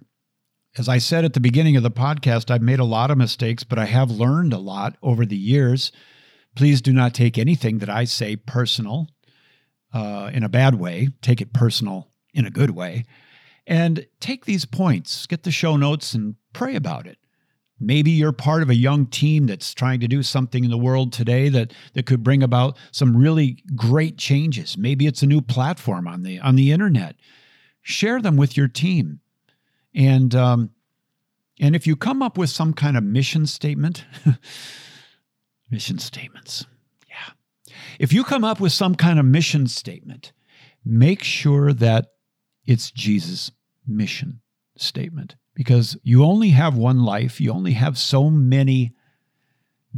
As 0.78 0.90
I 0.90 0.98
said 0.98 1.24
at 1.24 1.34
the 1.34 1.40
beginning 1.40 1.78
of 1.78 1.84
the 1.84 1.92
podcast, 1.92 2.52
I've 2.52 2.62
made 2.62 2.80
a 2.80 2.86
lot 2.86 3.10
of 3.10 3.18
mistakes, 3.18 3.64
but 3.64 3.80
I 3.80 3.86
have 3.86 4.12
learned 4.12 4.54
a 4.54 4.58
lot 4.58 4.98
over 5.02 5.26
the 5.26 5.38
years. 5.38 5.92
Please 6.56 6.82
do 6.82 6.92
not 6.92 7.14
take 7.14 7.38
anything 7.38 7.80
that 7.80 7.90
I 7.90 8.04
say 8.04 8.36
personal 8.36 9.08
uh, 9.96 10.30
in 10.34 10.44
a 10.44 10.50
bad 10.50 10.76
way, 10.76 11.08
take 11.22 11.40
it 11.40 11.54
personal 11.54 12.10
in 12.34 12.46
a 12.46 12.52
good 12.52 12.72
way. 12.72 13.06
And 13.66 14.06
take 14.20 14.46
these 14.46 14.66
points, 14.66 15.26
get 15.26 15.44
the 15.44 15.52
show 15.52 15.78
notes, 15.78 16.14
and 16.14 16.36
pray 16.54 16.76
about 16.76 17.08
it. 17.08 17.18
Maybe 17.80 18.12
you're 18.12 18.34
part 18.34 18.62
of 18.62 18.70
a 18.70 18.76
young 18.76 19.06
team 19.06 19.48
that's 19.48 19.74
trying 19.74 20.02
to 20.02 20.08
do 20.08 20.22
something 20.22 20.64
in 20.66 20.70
the 20.70 20.78
world 20.78 21.14
today 21.14 21.50
that, 21.50 21.74
that 21.94 22.06
could 22.06 22.24
bring 22.24 22.44
about 22.44 22.78
some 22.92 23.16
really 23.16 23.64
great 23.76 24.18
changes. 24.18 24.78
Maybe 24.78 25.08
it's 25.08 25.24
a 25.24 25.28
new 25.28 25.42
platform 25.42 26.08
on 26.08 26.24
the 26.24 26.40
on 26.40 26.56
the 26.56 26.72
internet. 26.72 27.16
Share 27.82 28.22
them 28.22 28.38
with 28.38 28.56
your 28.56 28.68
team, 28.68 29.20
and 29.94 30.34
um, 30.34 30.72
and 31.60 31.76
if 31.76 31.86
you 31.86 31.96
come 31.96 32.22
up 32.22 32.38
with 32.38 32.50
some 32.50 32.74
kind 32.74 32.98
of 32.98 33.04
mission 33.04 33.46
statement, 33.46 34.06
mission 35.70 36.00
statements. 36.00 36.66
If 38.00 38.14
you 38.14 38.24
come 38.24 38.44
up 38.44 38.60
with 38.60 38.72
some 38.72 38.96
kind 38.96 39.20
of 39.20 39.26
mission 39.26 39.68
statement, 39.68 40.34
make 40.84 41.24
sure 41.24 41.74
that 41.74 42.08
it's 42.66 42.92
Jesus' 42.92 43.52
mission 43.88 44.42
statement 44.78 45.36
because 45.54 45.98
you 46.04 46.24
only 46.24 46.50
have 46.50 46.76
one 46.76 47.04
life, 47.04 47.40
you 47.40 47.52
only 47.52 47.74
have 47.74 47.98
so 47.98 48.30
many 48.30 48.94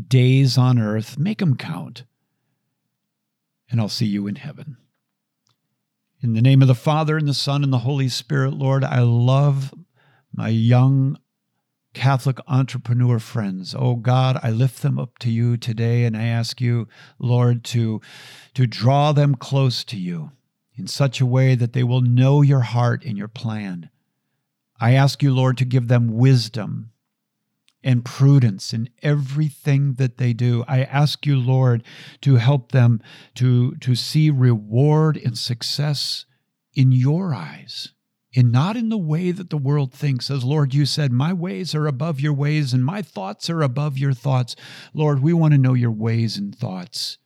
days 0.08 0.58
on 0.58 0.78
earth. 0.78 1.18
Make 1.18 1.40
them 1.40 1.58
count. 1.58 2.04
And 3.70 3.82
I'll 3.82 3.90
see 3.90 4.06
you 4.06 4.28
in 4.28 4.36
heaven. 4.36 4.78
In 6.22 6.34
the 6.34 6.42
name 6.42 6.62
of 6.62 6.68
the 6.68 6.76
Father, 6.76 7.18
and 7.18 7.28
the 7.28 7.34
Son, 7.34 7.64
and 7.64 7.74
the 7.74 7.80
Holy 7.80 8.10
Spirit, 8.10 8.54
Lord, 8.54 8.84
I 8.84 9.02
love 9.02 9.74
my 10.34 10.50
young 10.50 11.18
Catholic 11.98 12.38
entrepreneur 12.48 13.18
friends. 13.18 13.74
Oh 13.76 13.96
God, 13.96 14.40
I 14.44 14.52
lift 14.52 14.84
them 14.84 15.00
up 15.00 15.18
to 15.18 15.32
you 15.32 15.58
today 15.58 16.04
and 16.04 16.16
I 16.16 16.26
ask 16.26 16.62
you, 16.62 16.88
Lord, 17.18 17.64
to, 17.66 18.02
to 18.54 18.68
draw 18.68 19.14
them 19.14 19.34
close 19.34 19.84
to 19.86 19.98
you 19.98 20.32
in 20.76 20.86
such 20.86 21.20
a 21.20 21.26
way 21.26 21.56
that 21.56 21.74
they 21.74 21.84
will 21.84 22.02
know 22.02 22.44
your 22.44 22.60
heart 22.60 23.04
and 23.04 23.18
your 23.18 23.28
plan. 23.28 23.90
I 24.80 24.94
ask 24.94 25.24
you, 25.24 25.34
Lord, 25.34 25.58
to 25.58 25.66
give 25.66 25.88
them 25.88 26.16
wisdom 26.16 26.92
and 27.84 28.06
prudence 28.06 28.74
in 28.74 28.90
everything 29.02 29.96
that 29.96 30.18
they 30.18 30.34
do. 30.34 30.64
I 30.68 30.84
ask 30.84 31.26
you, 31.26 31.36
Lord, 31.36 31.84
to 32.22 32.36
help 32.36 32.74
them 32.74 33.02
to, 33.36 33.74
to 33.78 33.96
see 33.96 34.30
reward 34.30 35.18
and 35.18 35.36
success 35.36 36.26
in 36.76 36.92
your 36.92 37.34
eyes 37.34 37.94
and 38.36 38.52
not 38.52 38.76
in 38.76 38.90
the 38.90 38.98
way 38.98 39.32
that 39.32 39.50
the 39.50 39.58
world 39.58 39.94
thinks. 39.94 40.30
As 40.30 40.44
Lord, 40.44 40.74
you 40.74 40.86
said, 40.86 41.12
My 41.12 41.34
ways 41.34 41.74
are 41.74 41.88
above 41.88 42.20
your 42.20 42.34
ways 42.34 42.74
and 42.74 42.84
my 42.84 43.02
thoughts 43.02 43.50
are 43.50 43.62
above 43.62 43.98
your 43.98 44.14
thoughts. 44.14 44.56
Lord, 44.94 45.22
we 45.22 45.34
want 45.34 45.54
to 45.54 45.58
know 45.58 45.74
your 45.74 45.92
ways 45.92 46.38
and 46.38 46.56
thoughts. 46.56 47.18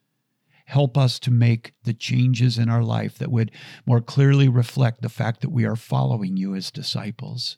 Help 0.66 0.98
us 0.98 1.20
to 1.20 1.32
make 1.32 1.74
the 1.84 1.94
changes 1.94 2.58
in 2.58 2.70
our 2.70 2.84
life 2.84 3.18
that 3.18 3.32
would 3.32 3.52
more 3.86 4.00
clearly 4.00 4.48
reflect 4.48 5.02
the 5.02 5.10
fact 5.10 5.42
that 5.42 5.52
we 5.52 5.66
are 5.66 5.76
following 5.76 6.38
you 6.38 6.56
as 6.56 6.72
disciples. 6.72 7.58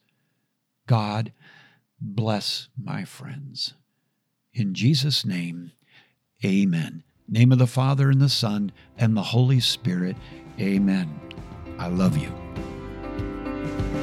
God, 0.88 1.32
bless 2.02 2.70
my 2.82 3.04
friends. 3.04 3.76
In 4.52 4.74
Jesus' 4.74 5.26
name, 5.26 5.74
amen. 6.44 7.04
Name 7.28 7.52
of 7.52 7.60
the 7.60 7.68
Father 7.68 8.10
and 8.10 8.20
the 8.20 8.30
Son 8.30 8.72
and 8.98 9.16
the 9.16 9.22
Holy 9.22 9.60
Spirit, 9.60 10.16
amen. 10.60 11.20
I 11.78 11.88
love 11.88 12.18
you. 12.18 12.43
Bye. 13.64 14.03